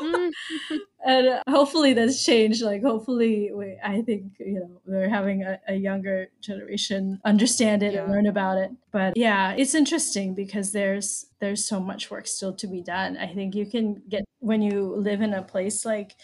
[0.00, 0.76] mm-hmm.
[1.04, 2.62] and hopefully that's changed.
[2.62, 7.94] Like, hopefully, we, I think, you know, we're having a, a younger generation understand it
[7.94, 8.04] yeah.
[8.04, 8.70] and learn about it.
[8.92, 13.18] But yeah, it's interesting because there's there's so much work still to be done.
[13.18, 16.14] I think you can get when you live in a place like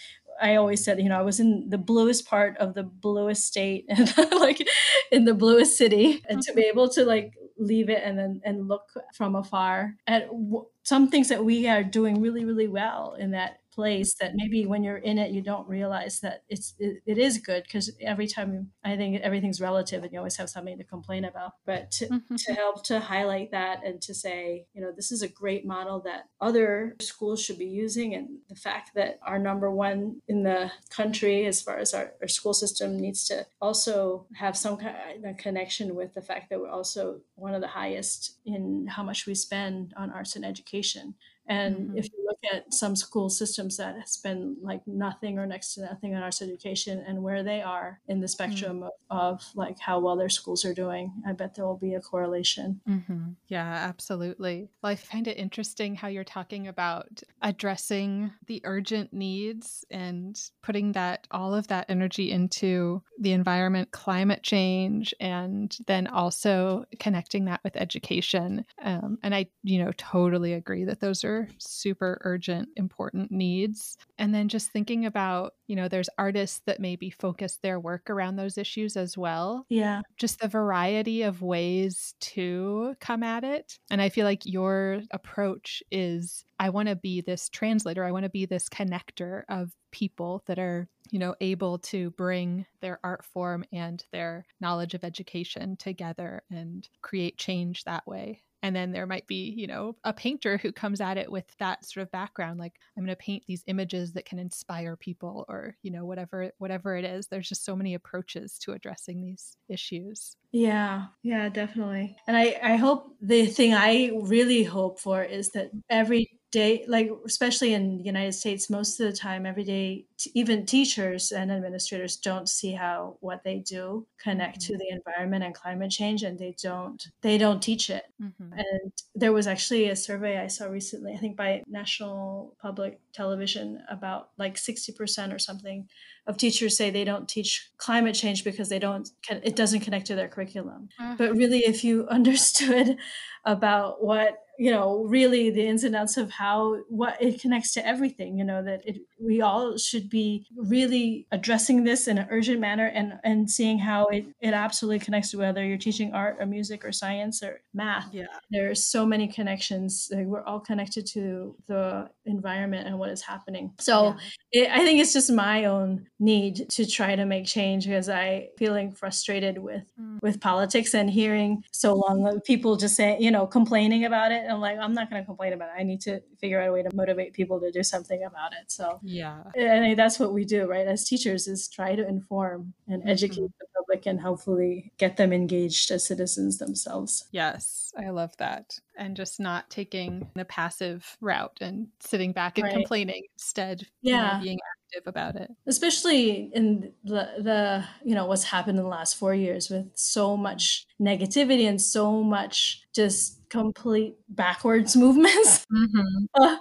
[0.41, 3.85] I always said, you know, I was in the bluest part of the bluest state
[3.89, 4.67] and like
[5.13, 6.23] in the bluest city.
[6.29, 10.27] And to be able to like leave it and then and look from afar at
[10.29, 14.67] w- some things that we are doing really really well in that place that maybe
[14.67, 18.27] when you're in it you don't realize that it's it, it is good because every
[18.27, 22.07] time i think everything's relative and you always have something to complain about but to,
[22.07, 22.35] mm-hmm.
[22.37, 26.01] to help to highlight that and to say you know this is a great model
[26.01, 30.71] that other schools should be using and the fact that our number one in the
[30.91, 35.37] country as far as our, our school system needs to also have some kind of
[35.37, 39.35] connection with the fact that we're also one of the highest in how much we
[39.35, 41.15] spend on arts and education
[41.47, 41.99] and mm-hmm.
[41.99, 46.15] if you look at some school systems that spend like nothing or next to nothing
[46.15, 48.31] on arts education and where they are in the mm.
[48.31, 48.89] spectrum mm-hmm.
[49.11, 52.01] of, of, like how well their schools are doing, I bet there will be a
[52.01, 52.81] correlation.
[52.89, 53.31] Mm-hmm.
[53.49, 54.69] Yeah, absolutely.
[54.83, 60.93] Well, I find it interesting how you're talking about addressing the urgent needs and putting
[60.93, 67.61] that all of that energy into the environment, climate change, and then also connecting that
[67.65, 68.65] with education.
[68.83, 73.97] Um, and I, you know, totally agree that those are super urgent, important needs.
[74.19, 78.37] And then just thinking about, you know, there's artists that maybe focus their work around
[78.37, 79.67] those issues as well.
[79.69, 80.03] Yeah.
[80.17, 83.79] Just the variety of ways to come at it.
[83.91, 88.25] And I feel like your approach is I want to be this translator, I want
[88.25, 93.25] to be this connector of people that are you know able to bring their art
[93.25, 99.07] form and their knowledge of education together and create change that way and then there
[99.07, 102.59] might be you know a painter who comes at it with that sort of background
[102.59, 106.51] like i'm going to paint these images that can inspire people or you know whatever
[106.59, 107.27] whatever it is.
[107.27, 110.37] There's just so many approaches to addressing these issues.
[110.53, 111.07] Yeah.
[111.23, 112.17] Yeah definitely.
[112.27, 117.11] And i i hope the thing i really hope for is that every day like
[117.25, 121.51] especially in the united states most of the time every day t- even teachers and
[121.51, 124.73] administrators don't see how what they do connect mm-hmm.
[124.73, 128.53] to the environment and climate change and they don't they don't teach it mm-hmm.
[128.53, 133.81] and there was actually a survey i saw recently i think by national public television
[133.91, 135.89] about like 60% or something
[136.27, 140.15] of teachers say they don't teach climate change because they don't it doesn't connect to
[140.15, 141.15] their curriculum uh-huh.
[141.17, 142.97] but really if you understood
[143.45, 147.87] about what you know really the ins and outs of how what it connects to
[147.87, 152.61] everything you know that it, we all should be really addressing this in an urgent
[152.61, 156.47] manner and and seeing how it it absolutely connects to whether you're teaching art or
[156.47, 158.09] music or science or math.
[158.13, 158.27] Yeah.
[158.51, 160.09] There's so many connections.
[160.13, 163.73] Like we're all connected to the environment and what is happening.
[163.79, 164.17] So
[164.53, 164.63] yeah.
[164.63, 168.49] it, i think it's just my own need to try to make change because i
[168.59, 170.21] feeling frustrated with mm.
[170.23, 174.61] with politics and hearing so long people just say you know complaining about it I'm
[174.61, 175.81] like, I'm not going to complain about it.
[175.81, 178.71] I need to figure out a way to motivate people to do something about it.
[178.71, 180.87] So yeah, and that's what we do, right?
[180.87, 183.61] As teachers, is try to inform and educate mm-hmm.
[183.61, 187.27] the public and hopefully get them engaged as citizens themselves.
[187.33, 192.67] Yes, I love that, and just not taking the passive route and sitting back and
[192.67, 192.73] right.
[192.75, 193.87] complaining instead.
[194.03, 194.59] Yeah, you know, being
[194.95, 199.33] active about it especially in the the you know what's happened in the last four
[199.33, 205.67] years with so much negativity and so much just complete backwards movements.
[205.73, 206.25] Mm-hmm.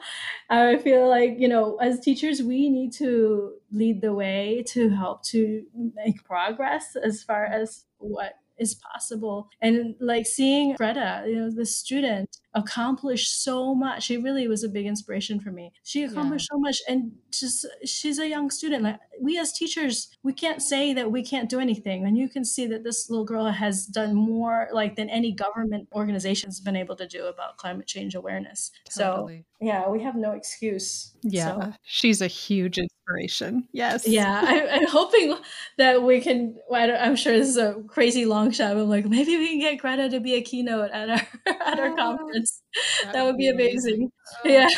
[0.52, 4.90] Uh, I feel like, you know, as teachers, we need to lead the way to
[4.90, 5.64] help to
[5.96, 9.50] make progress as far as what is possible.
[9.62, 14.04] And like seeing Greta, you know, the student accomplished so much.
[14.04, 15.72] She really was a big inspiration for me.
[15.84, 16.56] She accomplished yeah.
[16.56, 18.84] so much and just she's a young student.
[18.84, 22.06] Like we as teachers, we can't say that we can't do anything.
[22.06, 25.88] And you can see that this little girl has done more like than any government
[25.94, 28.72] organization has been able to do about climate change awareness.
[28.98, 29.46] Totally.
[29.62, 31.14] So yeah, we have no excuse.
[31.22, 31.60] Yeah.
[31.60, 31.74] So.
[31.84, 32.80] She's a huge
[33.10, 33.68] inspiration.
[33.72, 34.08] Yes.
[34.08, 34.44] Yeah.
[34.46, 35.36] I, am hoping
[35.78, 38.72] that we can I'm sure this is a crazy long shot.
[38.72, 41.28] I'm like, maybe we can get Greta to be a keynote at our
[41.66, 42.62] at our conference
[43.04, 44.12] that, that would be amazing.
[44.44, 44.70] amazing.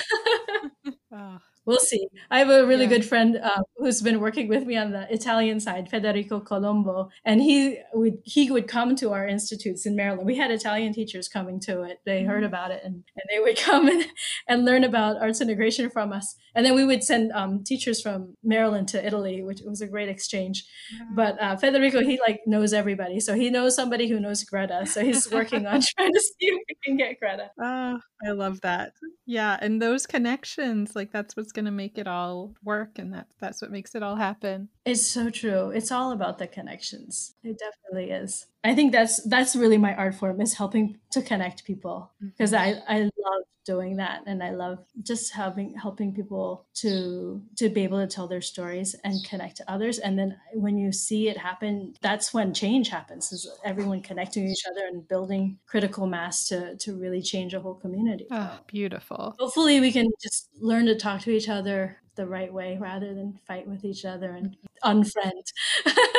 [0.87, 0.91] Oh.
[0.91, 0.91] Yeah.
[1.13, 1.37] oh.
[1.65, 2.07] We'll see.
[2.31, 2.89] I have a really yeah.
[2.89, 7.39] good friend uh, who's been working with me on the Italian side, Federico Colombo, and
[7.41, 10.25] he would he would come to our institutes in Maryland.
[10.25, 11.99] We had Italian teachers coming to it.
[12.03, 12.45] They heard mm-hmm.
[12.45, 14.05] about it, and, and they would come and,
[14.47, 16.35] and learn about arts integration from us.
[16.55, 20.09] And then we would send um, teachers from Maryland to Italy, which was a great
[20.09, 20.65] exchange.
[20.91, 21.05] Yeah.
[21.15, 24.85] But uh, Federico, he like knows everybody, so he knows somebody who knows Greta.
[24.87, 27.51] So he's working on trying to see if we can get Greta.
[27.61, 28.93] Oh, I love that.
[29.25, 33.27] Yeah, and those connections, like that's what's going to make it all work and that
[33.39, 34.69] that's what makes it all happen.
[34.85, 35.69] It's so true.
[35.69, 37.35] It's all about the connections.
[37.43, 38.47] It definitely is.
[38.63, 42.79] I think that's that's really my art form is helping to connect people because mm-hmm.
[42.89, 47.83] I I love doing that and I love just helping helping people to to be
[47.83, 51.37] able to tell their stories and connect to others and then when you see it
[51.37, 56.75] happen that's when change happens is everyone connecting each other and building critical mass to
[56.77, 58.25] to really change a whole community.
[58.31, 59.35] Oh, beautiful.
[59.39, 63.39] Hopefully we can just learn to talk to each other the right way rather than
[63.47, 65.43] fight with each other and unfriend.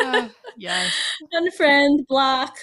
[0.04, 0.92] uh, yes.
[1.34, 2.56] Unfriend, block.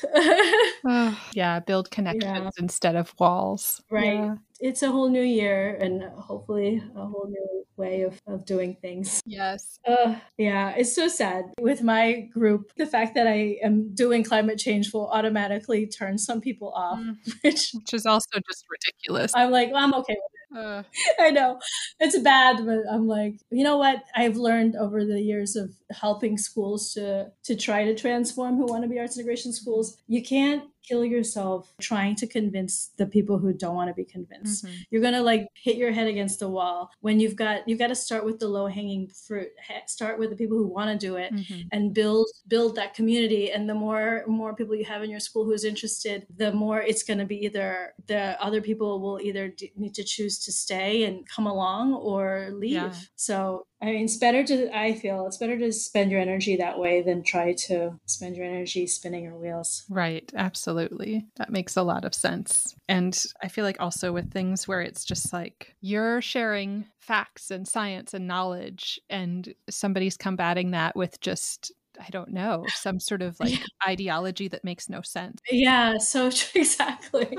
[0.85, 2.49] uh, yeah, build connections yeah.
[2.59, 3.81] instead of walls.
[3.89, 4.13] Right.
[4.13, 4.35] Yeah.
[4.59, 9.21] It's a whole new year and hopefully a whole new way of, of doing things.
[9.25, 9.79] Yes.
[9.87, 11.45] Uh, yeah, it's so sad.
[11.59, 16.41] With my group, the fact that I am doing climate change will automatically turn some
[16.41, 17.15] people off, mm.
[17.43, 19.31] which, which is also just ridiculous.
[19.35, 20.39] I'm like, well, I'm okay with it.
[20.55, 20.83] Uh.
[21.19, 21.59] I know
[21.99, 24.03] it's bad, but I'm like, you know what?
[24.15, 28.83] I've learned over the years of helping schools to to try to transform who want
[28.83, 29.97] to be arts integration schools.
[30.07, 34.65] You can't kill yourself trying to convince the people who don't want to be convinced.
[34.65, 34.75] Mm-hmm.
[34.89, 37.87] You're going to like hit your head against the wall when you've got you've got
[37.87, 39.49] to start with the low hanging fruit.
[39.85, 41.61] Start with the people who want to do it mm-hmm.
[41.71, 45.45] and build build that community and the more more people you have in your school
[45.45, 49.93] who's interested, the more it's going to be either the other people will either need
[49.93, 52.73] to choose to stay and come along or leave.
[52.73, 52.93] Yeah.
[53.15, 56.77] So I mean, it's better to, I feel, it's better to spend your energy that
[56.77, 59.85] way than try to spend your energy spinning your wheels.
[59.89, 60.29] Right.
[60.35, 61.25] Absolutely.
[61.37, 62.75] That makes a lot of sense.
[62.89, 67.67] And I feel like also with things where it's just like you're sharing facts and
[67.67, 73.39] science and knowledge, and somebody's combating that with just I don't know, some sort of
[73.39, 73.65] like yeah.
[73.87, 75.39] ideology that makes no sense.
[75.51, 77.37] Yeah, so exactly.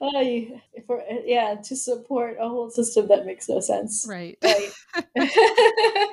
[0.00, 0.46] oh,
[0.86, 4.06] for yeah, to support a whole system that makes no sense.
[4.08, 4.38] Right.
[4.42, 4.72] right.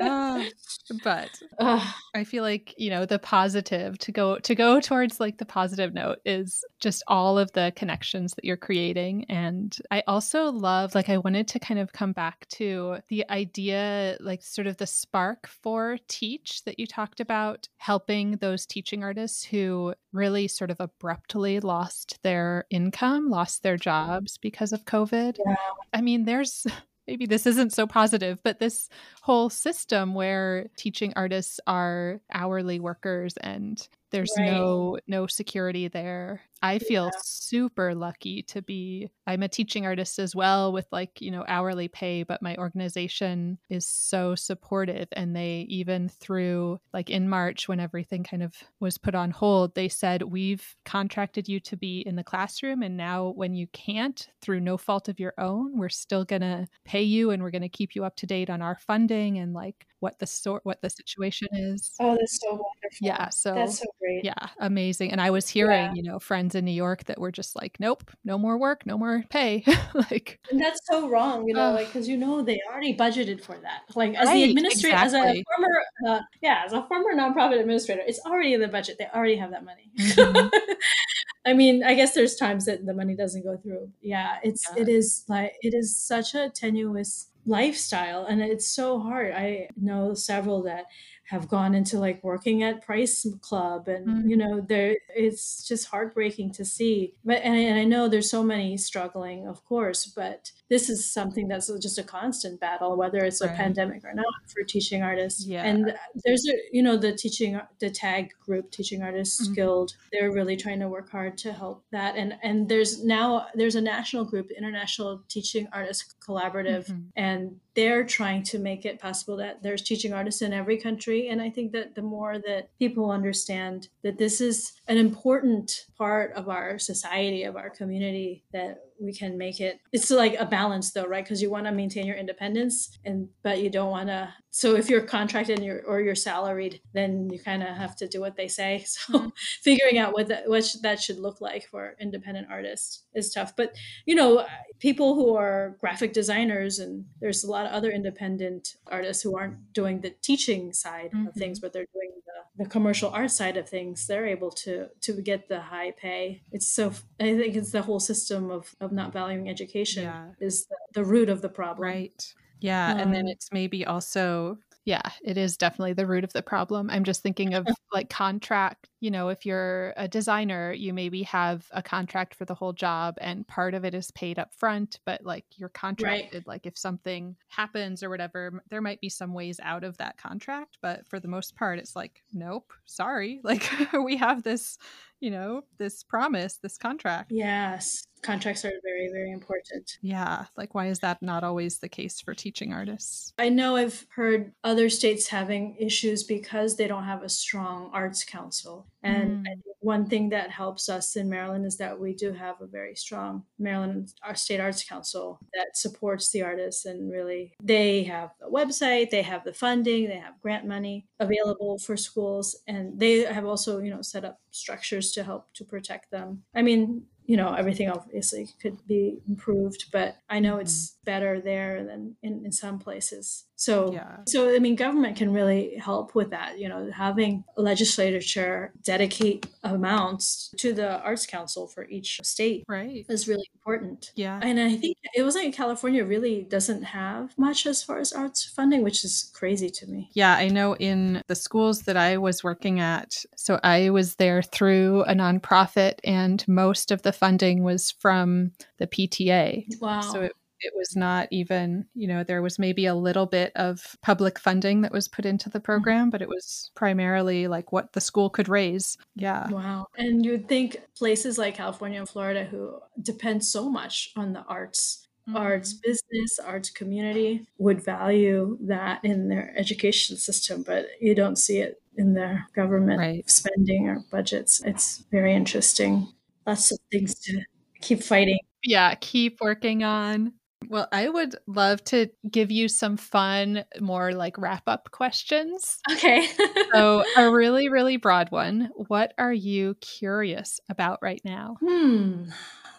[0.01, 0.43] uh,
[1.03, 5.37] but uh, I feel like you know the positive to go to go towards like
[5.37, 10.51] the positive note is just all of the connections that you're creating, and I also
[10.51, 14.77] love like I wanted to kind of come back to the idea like sort of
[14.77, 20.71] the spark for teach that you talked about helping those teaching artists who really sort
[20.71, 25.37] of abruptly lost their income, lost their jobs because of COVID.
[25.45, 25.55] Yeah.
[25.93, 26.65] I mean, there's
[27.07, 28.87] maybe this isn't so positive, but this
[29.21, 34.51] whole system where teaching artists are hourly workers and there's right.
[34.51, 37.19] no no security there i feel yeah.
[37.23, 41.87] super lucky to be i'm a teaching artist as well with like you know hourly
[41.87, 47.79] pay but my organization is so supportive and they even through like in march when
[47.79, 52.15] everything kind of was put on hold they said we've contracted you to be in
[52.15, 56.25] the classroom and now when you can't through no fault of your own we're still
[56.25, 58.77] going to pay you and we're going to keep you up to date on our
[58.77, 63.27] funding and like what the sort what the situation is oh that's so wonderful yeah
[63.29, 64.23] so that's so great.
[64.23, 65.11] Yeah, amazing.
[65.11, 65.93] And I was hearing, yeah.
[65.93, 68.97] you know, friends in New York that were just like, nope, no more work, no
[68.97, 69.63] more pay.
[70.11, 73.41] like, and that's so wrong, you know, uh, like because you know they already budgeted
[73.41, 73.81] for that.
[73.95, 75.19] Like as right, the administrator, exactly.
[75.19, 78.97] as a former, uh, yeah, as a former nonprofit administrator, it's already in the budget.
[78.99, 79.91] They already have that money.
[79.99, 80.47] Mm-hmm.
[81.45, 83.89] I mean, I guess there's times that the money doesn't go through.
[84.01, 84.83] Yeah, it's yeah.
[84.83, 89.33] it is like it is such a tenuous lifestyle and it's so hard.
[89.33, 90.85] I know several that
[91.29, 94.29] have gone into like working at Price Club, and mm-hmm.
[94.29, 97.13] you know, there it's just heartbreaking to see.
[97.23, 101.47] But and, and I know there's so many struggling, of course, but this is something
[101.47, 105.45] that's just a constant battle, whether it's a pandemic or not, for teaching artists.
[105.45, 105.63] Yeah.
[105.63, 109.53] And there's a, you know, the teaching, the TAG group, Teaching Artists mm-hmm.
[109.53, 112.15] Guild, they're really trying to work hard to help that.
[112.15, 117.01] And and there's now there's a national group, International Teaching Artists Collaborative, mm-hmm.
[117.15, 121.29] and they're trying to make it possible that there's teaching artists in every country.
[121.29, 126.33] And I think that the more that people understand that this is an important part
[126.33, 130.91] of our society, of our community, that we can make it it's like a balance
[130.91, 134.33] though right because you want to maintain your independence and but you don't want to
[134.51, 138.07] so if you're contracted and you're, or you're salaried then you kind of have to
[138.07, 139.27] do what they say so mm-hmm.
[139.61, 143.75] figuring out what that what that should look like for independent artists is tough but
[144.05, 144.45] you know
[144.79, 149.73] people who are graphic designers and there's a lot of other independent artists who aren't
[149.73, 151.27] doing the teaching side mm-hmm.
[151.27, 154.87] of things but they're doing the, the commercial art side of things they're able to
[155.01, 158.88] to get the high pay it's so i think it's the whole system of, of
[158.91, 160.27] not valuing education yeah.
[160.39, 163.85] is the, the, root of the problem right yeah um, and then um, it's maybe
[163.85, 164.57] also
[164.89, 166.89] yeah, it is definitely the root of the problem.
[166.89, 171.67] I'm just thinking of like contract, you know, if you're a designer, you maybe have
[171.71, 175.23] a contract for the whole job and part of it is paid up front, but
[175.23, 176.47] like you're contracted right.
[176.47, 180.79] like if something happens or whatever, there might be some ways out of that contract,
[180.81, 183.41] but for the most part it's like nope, sorry.
[183.49, 184.77] Like we have this
[185.19, 189.97] you know this promise this contract yes contracts are very, very important.
[190.01, 190.45] Yeah.
[190.57, 193.33] Like, why is that not always the case for teaching artists?
[193.37, 198.23] I know I've heard other states having issues because they don't have a strong arts
[198.23, 198.87] council.
[199.01, 199.61] And mm.
[199.79, 203.43] one thing that helps us in Maryland is that we do have a very strong
[203.57, 209.09] Maryland our State Arts Council that supports the artists and really they have a website,
[209.09, 213.79] they have the funding, they have grant money available for schools, and they have also
[213.79, 216.43] you know set up structures to help to protect them.
[216.53, 221.05] I mean, you know everything obviously could be improved but i know it's mm-hmm.
[221.05, 224.17] better there than in, in some places so yeah.
[224.25, 229.45] so i mean government can really help with that you know having a legislature dedicate
[229.63, 234.77] amounts to the arts council for each state right is really important yeah and i
[234.77, 239.03] think it was like california really doesn't have much as far as arts funding which
[239.03, 243.25] is crazy to me yeah i know in the schools that i was working at
[243.35, 248.87] so i was there through a nonprofit and most of the funding was from the
[248.87, 249.79] PTA.
[249.79, 250.01] Wow.
[250.01, 253.95] So it, it was not even, you know, there was maybe a little bit of
[254.01, 255.65] public funding that was put into the mm-hmm.
[255.65, 258.97] program, but it was primarily like what the school could raise.
[259.15, 259.49] Yeah.
[259.49, 259.87] Wow.
[259.97, 265.07] And you'd think places like California and Florida, who depend so much on the arts,
[265.27, 265.37] mm-hmm.
[265.37, 271.59] arts business, arts community, would value that in their education system, but you don't see
[271.59, 273.29] it in their government right.
[273.29, 274.61] spending or budgets.
[274.63, 276.07] It's very interesting
[276.49, 277.41] lots of things to
[277.81, 278.39] keep fighting.
[278.63, 280.33] Yeah, keep working on.
[280.67, 285.79] Well, I would love to give you some fun, more like wrap up questions.
[285.91, 286.27] Okay.
[286.73, 288.69] so, a really, really broad one.
[288.87, 291.57] What are you curious about right now?
[291.65, 292.29] Hmm.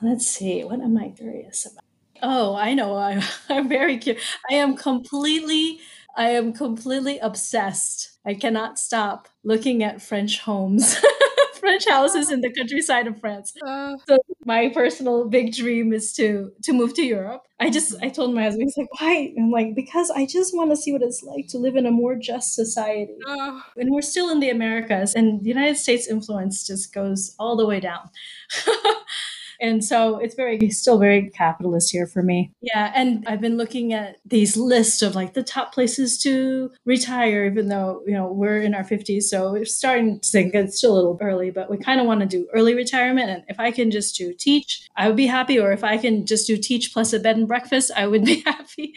[0.02, 0.62] Let's see.
[0.64, 1.84] What am I curious about?
[2.22, 2.96] Oh, I know.
[2.96, 4.24] I'm, I'm very curious.
[4.50, 5.80] I am completely,
[6.16, 8.18] I am completely obsessed.
[8.24, 11.00] I cannot stop looking at French homes.
[11.70, 13.54] French houses in the countryside of France.
[13.64, 17.42] Uh, so my personal big dream is to to move to Europe.
[17.60, 20.70] I just I told my husband he's like why I'm like because I just want
[20.70, 23.16] to see what it's like to live in a more just society.
[23.28, 27.56] Uh, and we're still in the Americas, and the United States influence just goes all
[27.56, 28.10] the way down.
[29.60, 32.52] And so it's very, still very capitalist here for me.
[32.60, 32.92] Yeah.
[32.94, 37.68] And I've been looking at these lists of like the top places to retire, even
[37.68, 39.24] though, you know, we're in our 50s.
[39.24, 42.20] So we're starting to think it's still a little early, but we kind of want
[42.20, 43.30] to do early retirement.
[43.30, 45.58] And if I can just do teach, I would be happy.
[45.58, 48.40] Or if I can just do teach plus a bed and breakfast, I would be
[48.46, 48.94] happy.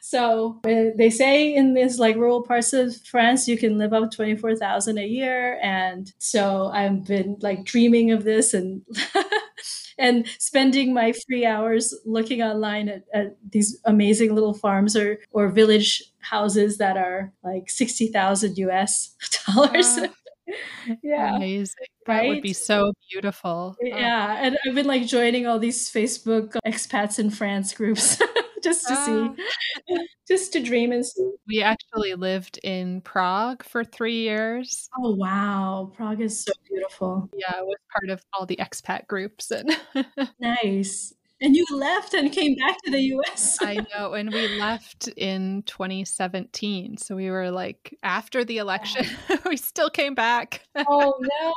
[0.00, 4.12] So uh, they say in these like rural parts of France, you can live up
[4.12, 5.58] 24,000 a year.
[5.62, 8.82] And so I've been like dreaming of this and
[9.98, 15.48] and spending my free hours looking online at, at these amazing little farms or, or
[15.48, 19.14] village houses that are like 60,000 US
[19.46, 19.98] dollars.
[19.98, 20.08] Uh,
[21.02, 21.36] yeah.
[21.36, 21.86] Amazing.
[22.06, 22.22] Right?
[22.22, 23.76] That would be so beautiful.
[23.80, 24.36] Yeah.
[24.38, 24.44] Oh.
[24.44, 28.20] And I've been like joining all these Facebook expats in France groups
[28.64, 29.04] just to uh.
[29.04, 29.42] see,
[29.90, 29.96] ah.
[30.28, 31.30] just to dream and see.
[31.46, 34.88] We actually lived in Prague for three years.
[34.98, 35.92] Oh, wow.
[35.94, 37.30] Prague is so beautiful.
[37.34, 39.50] Yeah, it was part of all the expat groups.
[39.50, 39.76] And
[40.40, 41.12] nice.
[41.40, 43.58] And you left and came back to the US.
[43.60, 44.14] I know.
[44.14, 46.96] And we left in 2017.
[46.96, 49.06] So we were like, after the election,
[49.44, 50.62] we still came back.
[50.74, 51.54] oh, no.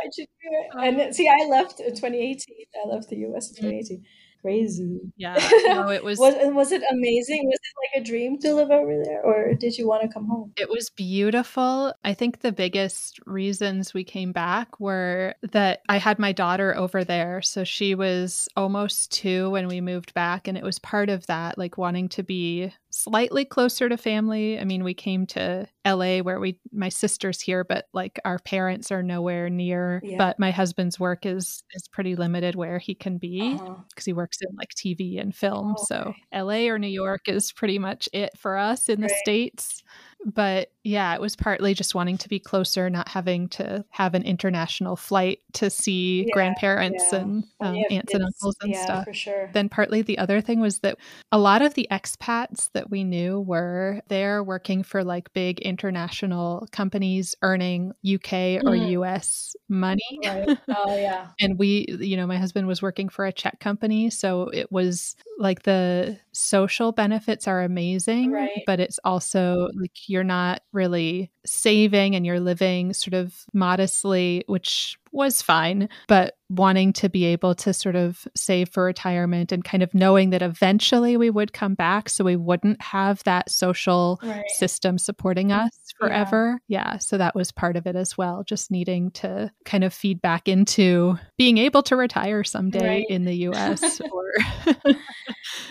[0.00, 0.76] Why'd you do it?
[0.76, 0.80] Uh.
[0.80, 2.56] And uh, see, I left in 2018.
[2.84, 3.70] I left the US in mm.
[3.70, 4.04] 2018.
[4.42, 5.00] Crazy.
[5.16, 5.36] Yeah,
[5.66, 6.18] no, it was.
[6.18, 7.46] was was it amazing?
[7.46, 10.26] Was it like a dream to live over there, or did you want to come
[10.26, 10.52] home?
[10.56, 11.94] It was beautiful.
[12.02, 17.04] I think the biggest reasons we came back were that I had my daughter over
[17.04, 21.24] there, so she was almost two when we moved back, and it was part of
[21.26, 24.60] that, like wanting to be slightly closer to family.
[24.60, 28.92] I mean, we came to LA where we my sister's here, but like our parents
[28.92, 30.00] are nowhere near.
[30.04, 30.18] Yeah.
[30.18, 34.02] But my husband's work is is pretty limited where he can be because uh-huh.
[34.04, 35.74] he works in like TV and film.
[35.76, 35.84] Oh, okay.
[35.88, 39.82] So LA or New York is pretty much it for us in the states
[40.24, 44.24] but yeah, it was partly just wanting to be closer, not having to have an
[44.24, 47.18] international flight to see yeah, grandparents yeah.
[47.20, 49.04] and um, aunts and uncles and yeah, stuff.
[49.04, 49.50] For sure.
[49.52, 50.98] Then partly the other thing was that
[51.30, 56.66] a lot of the expats that we knew were there working for like big international
[56.72, 58.32] companies earning UK
[58.64, 58.90] or mm.
[58.90, 60.18] US money.
[60.24, 60.58] Right.
[60.68, 61.28] Oh yeah.
[61.40, 65.14] and we, you know, my husband was working for a Czech company, so it was
[65.38, 68.62] like the social benefits are amazing, right.
[68.66, 74.96] but it's also like you're not really saving and you're living sort of modestly, which
[75.12, 79.82] was fine, but wanting to be able to sort of save for retirement and kind
[79.82, 84.48] of knowing that eventually we would come back so we wouldn't have that social right.
[84.50, 86.60] system supporting us forever.
[86.68, 86.92] Yeah.
[86.92, 86.98] yeah.
[86.98, 90.48] So that was part of it as well, just needing to kind of feed back
[90.48, 93.06] into being able to retire someday right.
[93.08, 94.32] in the US or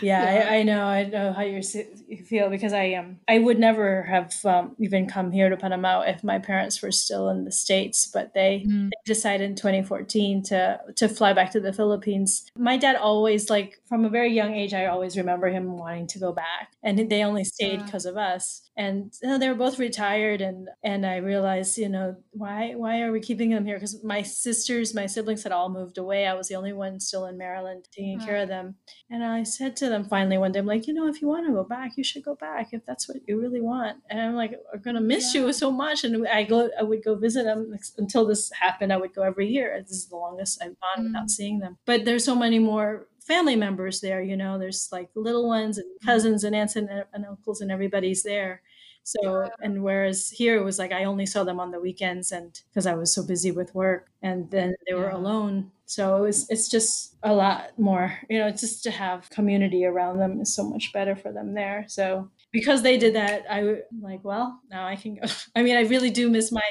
[0.01, 0.49] yeah, yeah.
[0.49, 0.84] I, I, know.
[0.84, 3.05] I know how you feel because I am.
[3.05, 6.91] Um, I would never have um, even come here to Panama if my parents were
[6.91, 8.89] still in the states, but they, mm.
[8.89, 12.45] they decided in 2014 to to fly back to the Philippines.
[12.57, 14.74] My dad always like from a very young age.
[14.74, 18.12] I always remember him wanting to go back, and they only stayed because yeah.
[18.12, 22.15] of us and you know, they were both retired and and i realized you know
[22.31, 25.98] why why are we keeping them here because my sisters my siblings had all moved
[25.98, 28.76] away i was the only one still in maryland taking care of them
[29.10, 31.45] and i said to them finally one day i'm like you know if you want
[31.45, 34.36] to go back you should go back if that's what you really want and i'm
[34.36, 35.41] like we're gonna miss yeah.
[35.41, 38.98] you so much and i go i would go visit them until this happened i
[38.98, 41.07] would go every year this is the longest i've gone mm.
[41.07, 45.10] without seeing them but there's so many more family members there you know there's like
[45.15, 46.07] little ones and mm-hmm.
[46.07, 48.61] cousins and aunts and, and uncles and everybody's there
[49.03, 52.61] so and whereas here it was like i only saw them on the weekends and
[52.69, 55.15] because i was so busy with work and then they were yeah.
[55.15, 59.86] alone so it was it's just a lot more you know just to have community
[59.86, 63.78] around them is so much better for them there so because they did that i
[64.02, 65.22] like well now i can go
[65.56, 66.61] i mean i really do miss my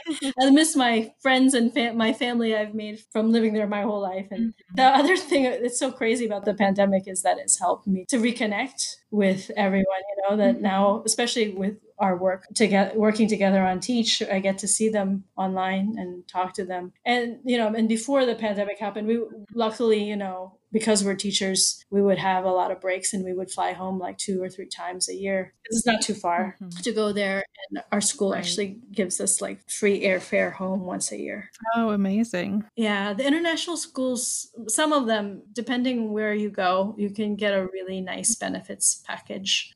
[0.40, 4.00] i miss my friends and fam- my family i've made from living there my whole
[4.00, 4.76] life and mm-hmm.
[4.76, 8.18] the other thing that's so crazy about the pandemic is that it's helped me to
[8.18, 10.64] reconnect with everyone you know that mm-hmm.
[10.64, 15.24] now especially with our work together working together on teach i get to see them
[15.36, 19.20] online and talk to them and you know and before the pandemic happened we
[19.54, 23.32] luckily you know because we're teachers, we would have a lot of breaks and we
[23.32, 25.54] would fly home like two or three times a year.
[25.64, 26.80] It's not too far mm-hmm.
[26.80, 27.44] to go there.
[27.70, 28.38] And our school right.
[28.38, 31.50] actually gives us like free airfare home once a year.
[31.76, 32.64] Oh, amazing.
[32.76, 33.12] Yeah.
[33.12, 38.00] The international schools, some of them, depending where you go, you can get a really
[38.00, 39.72] nice benefits package.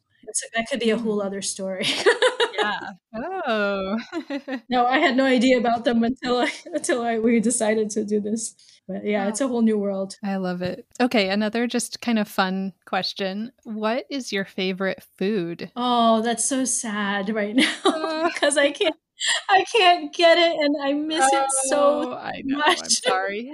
[0.54, 1.86] That could be a whole other story.
[2.58, 2.80] yeah.
[3.14, 3.98] Oh.
[4.68, 8.20] no, I had no idea about them until I until I we decided to do
[8.20, 8.54] this.
[8.86, 10.18] But yeah, it's a whole new world.
[10.22, 10.86] I love it.
[11.00, 13.50] Okay, another just kind of fun question.
[13.62, 15.70] What is your favorite food?
[15.74, 18.28] Oh, that's so sad right now uh.
[18.28, 18.96] because I can't
[19.48, 22.58] I can't get it and I miss oh, it so oh, I know.
[22.58, 22.80] much.
[22.80, 23.52] I'm sorry.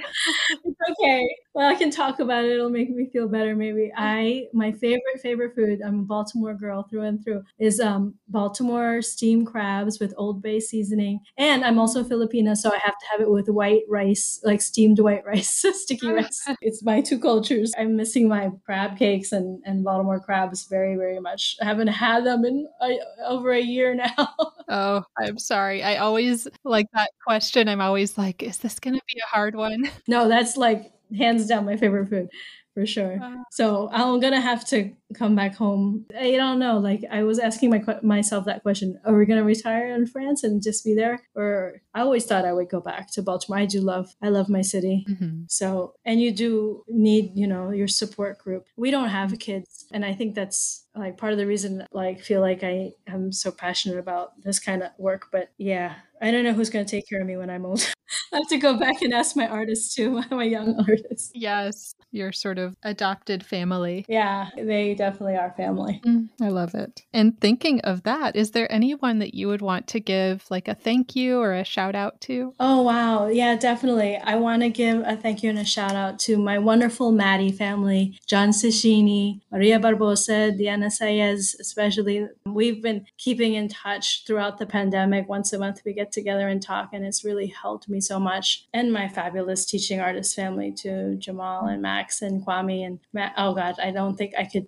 [0.64, 1.36] it's okay.
[1.54, 2.52] Well, I can talk about it.
[2.52, 3.92] It'll make me feel better maybe.
[3.96, 9.02] I my favorite favorite food, I'm a Baltimore girl through and through, is um Baltimore
[9.02, 11.20] steamed crabs with Old Bay seasoning.
[11.36, 15.00] And I'm also Filipina, so I have to have it with white rice, like steamed
[15.00, 16.48] white rice, sticky rice.
[16.60, 17.72] It's my two cultures.
[17.78, 21.56] I'm missing my crab cakes and and Baltimore crabs very very much.
[21.60, 22.88] I haven't had them in uh,
[23.26, 24.28] over a year now.
[24.68, 25.82] oh, I'm sorry.
[25.82, 27.68] I always like that question.
[27.68, 29.90] I'm always like, is this going to be a hard one?
[30.06, 32.28] No, that's like hands down my favorite food
[32.74, 33.18] for sure.
[33.18, 33.44] Wow.
[33.50, 36.06] So I'm gonna have to come back home.
[36.18, 36.78] I don't know.
[36.78, 40.62] Like I was asking my myself that question: Are we gonna retire in France and
[40.62, 41.22] just be there?
[41.34, 43.58] Or I always thought I would go back to Baltimore.
[43.58, 44.14] I do love.
[44.22, 45.04] I love my city.
[45.08, 45.42] Mm-hmm.
[45.48, 48.66] So and you do need you know your support group.
[48.76, 52.40] We don't have kids, and I think that's like part of the reason like feel
[52.40, 55.26] like I am so passionate about this kind of work.
[55.30, 57.80] But yeah, I don't know who's going to take care of me when I'm old.
[58.32, 61.30] I have to go back and ask my artists too, my young artists.
[61.34, 64.04] Yes, your sort of adopted family.
[64.08, 65.98] Yeah, they definitely are family.
[66.04, 67.00] Mm, I love it.
[67.14, 70.74] And thinking of that, is there anyone that you would want to give like a
[70.74, 72.52] thank you or a shout out to?
[72.60, 73.26] Oh, wow.
[73.28, 74.18] Yeah, definitely.
[74.18, 77.50] I want to give a thank you and a shout out to my wonderful MATI
[77.50, 82.28] family, John Cicchini, Maria Barbosa, Diana Saez, especially.
[82.44, 85.30] We've been keeping in touch throughout the pandemic.
[85.30, 88.66] Once a month, we get together and talk, and it's really helped me so much.
[88.74, 93.32] And my fabulous teaching artist family to Jamal and Max and Kwame and Matt.
[93.38, 94.66] Oh God, I don't think I could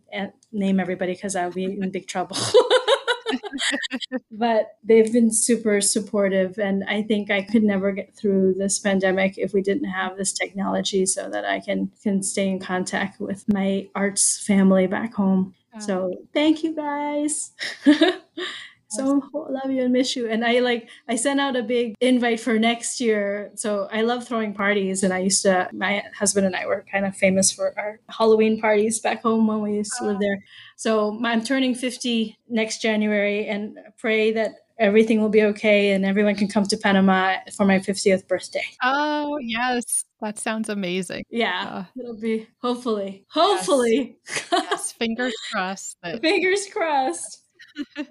[0.52, 2.36] name everybody because I'll be in big trouble.
[4.30, 9.38] but they've been super supportive and i think i could never get through this pandemic
[9.38, 13.44] if we didn't have this technology so that i can can stay in contact with
[13.48, 15.54] my arts family back home.
[15.74, 15.80] Oh.
[15.80, 17.52] So thank you guys
[18.92, 20.28] so love you and miss you.
[20.28, 23.50] And i like i sent out a big invite for next year.
[23.54, 25.02] So i love throwing parties.
[25.02, 28.60] And i used to my husband and i were kind of famous for our halloween
[28.60, 30.42] parties back home when we used to live there.
[30.76, 36.34] So i'm turning 50 next january and pray that everything will be okay and everyone
[36.34, 38.64] can come to panama for my 50th birthday.
[38.82, 40.04] Oh yes.
[40.20, 41.24] That sounds amazing.
[41.30, 44.18] Yeah, uh, it'll be hopefully, hopefully.
[44.28, 44.92] Yes, yes.
[44.92, 45.96] Fingers crossed.
[46.02, 47.41] That- fingers crossed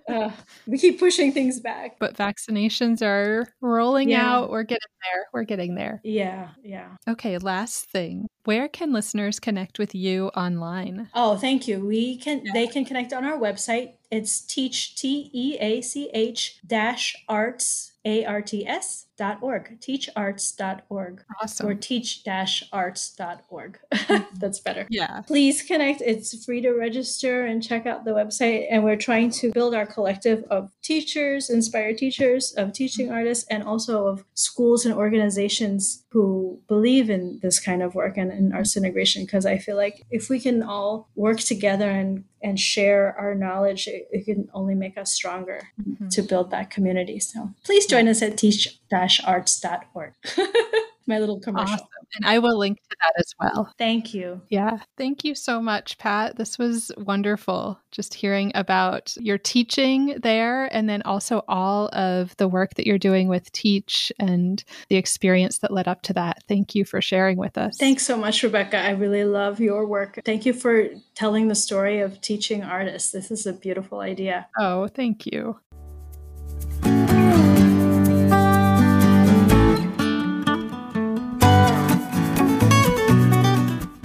[0.10, 0.32] uh,
[0.68, 1.98] we keep pushing things back.
[2.00, 4.30] But vaccinations are rolling yeah.
[4.30, 4.50] out.
[4.50, 4.80] We're getting
[5.12, 5.26] there.
[5.34, 6.02] We're getting there.
[6.04, 6.90] Yeah, yeah.
[7.08, 8.28] Okay, last thing.
[8.44, 11.10] Where can listeners connect with you online?
[11.14, 11.86] Oh, thank you.
[11.86, 13.94] We can they can connect on our website.
[14.10, 21.68] It's teach T E A C H dash arts A R T S teacharts.org, awesome.
[21.68, 23.80] or teach-arts.org.
[24.40, 24.88] That's better.
[24.90, 25.22] Yeah.
[25.22, 26.02] Please connect.
[26.02, 28.68] It's free to register and check out the website.
[28.70, 33.16] And we're trying to build our collective of teachers, inspired teachers, of teaching mm-hmm.
[33.16, 38.32] artists, and also of schools and organizations who believe in this kind of work and
[38.32, 39.26] in arts integration.
[39.26, 43.88] Because I feel like if we can all work together and and share our knowledge,
[43.88, 46.08] it, it can only make us stronger mm-hmm.
[46.10, 47.20] to build that community.
[47.20, 50.14] So please join us at Teach arts.org.
[51.08, 51.74] My little commercial.
[51.74, 52.01] Awesome.
[52.16, 53.74] And I will link to that as well.
[53.78, 54.42] Thank you.
[54.50, 54.80] Yeah.
[54.98, 56.36] Thank you so much, Pat.
[56.36, 62.48] This was wonderful just hearing about your teaching there and then also all of the
[62.48, 66.44] work that you're doing with Teach and the experience that led up to that.
[66.48, 67.78] Thank you for sharing with us.
[67.78, 68.78] Thanks so much, Rebecca.
[68.78, 70.20] I really love your work.
[70.26, 73.12] Thank you for telling the story of teaching artists.
[73.12, 74.48] This is a beautiful idea.
[74.58, 75.60] Oh, thank you.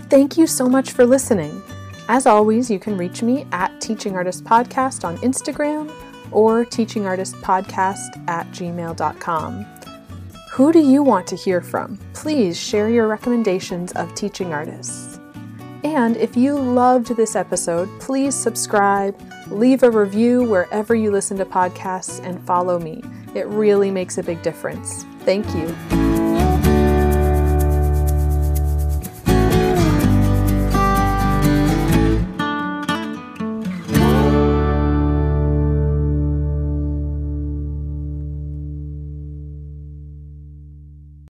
[0.08, 1.62] Thank you so much for listening.
[2.08, 5.92] As always, you can reach me at Teaching Artist Podcast on Instagram
[6.30, 9.66] or Teaching Artist Podcast at gmail.com.
[10.52, 11.98] Who do you want to hear from?
[12.14, 15.18] Please share your recommendations of teaching artists.
[15.84, 21.44] And if you loved this episode, please subscribe, leave a review wherever you listen to
[21.44, 23.02] podcasts, and follow me.
[23.34, 25.04] It really makes a big difference.
[25.20, 26.26] Thank you.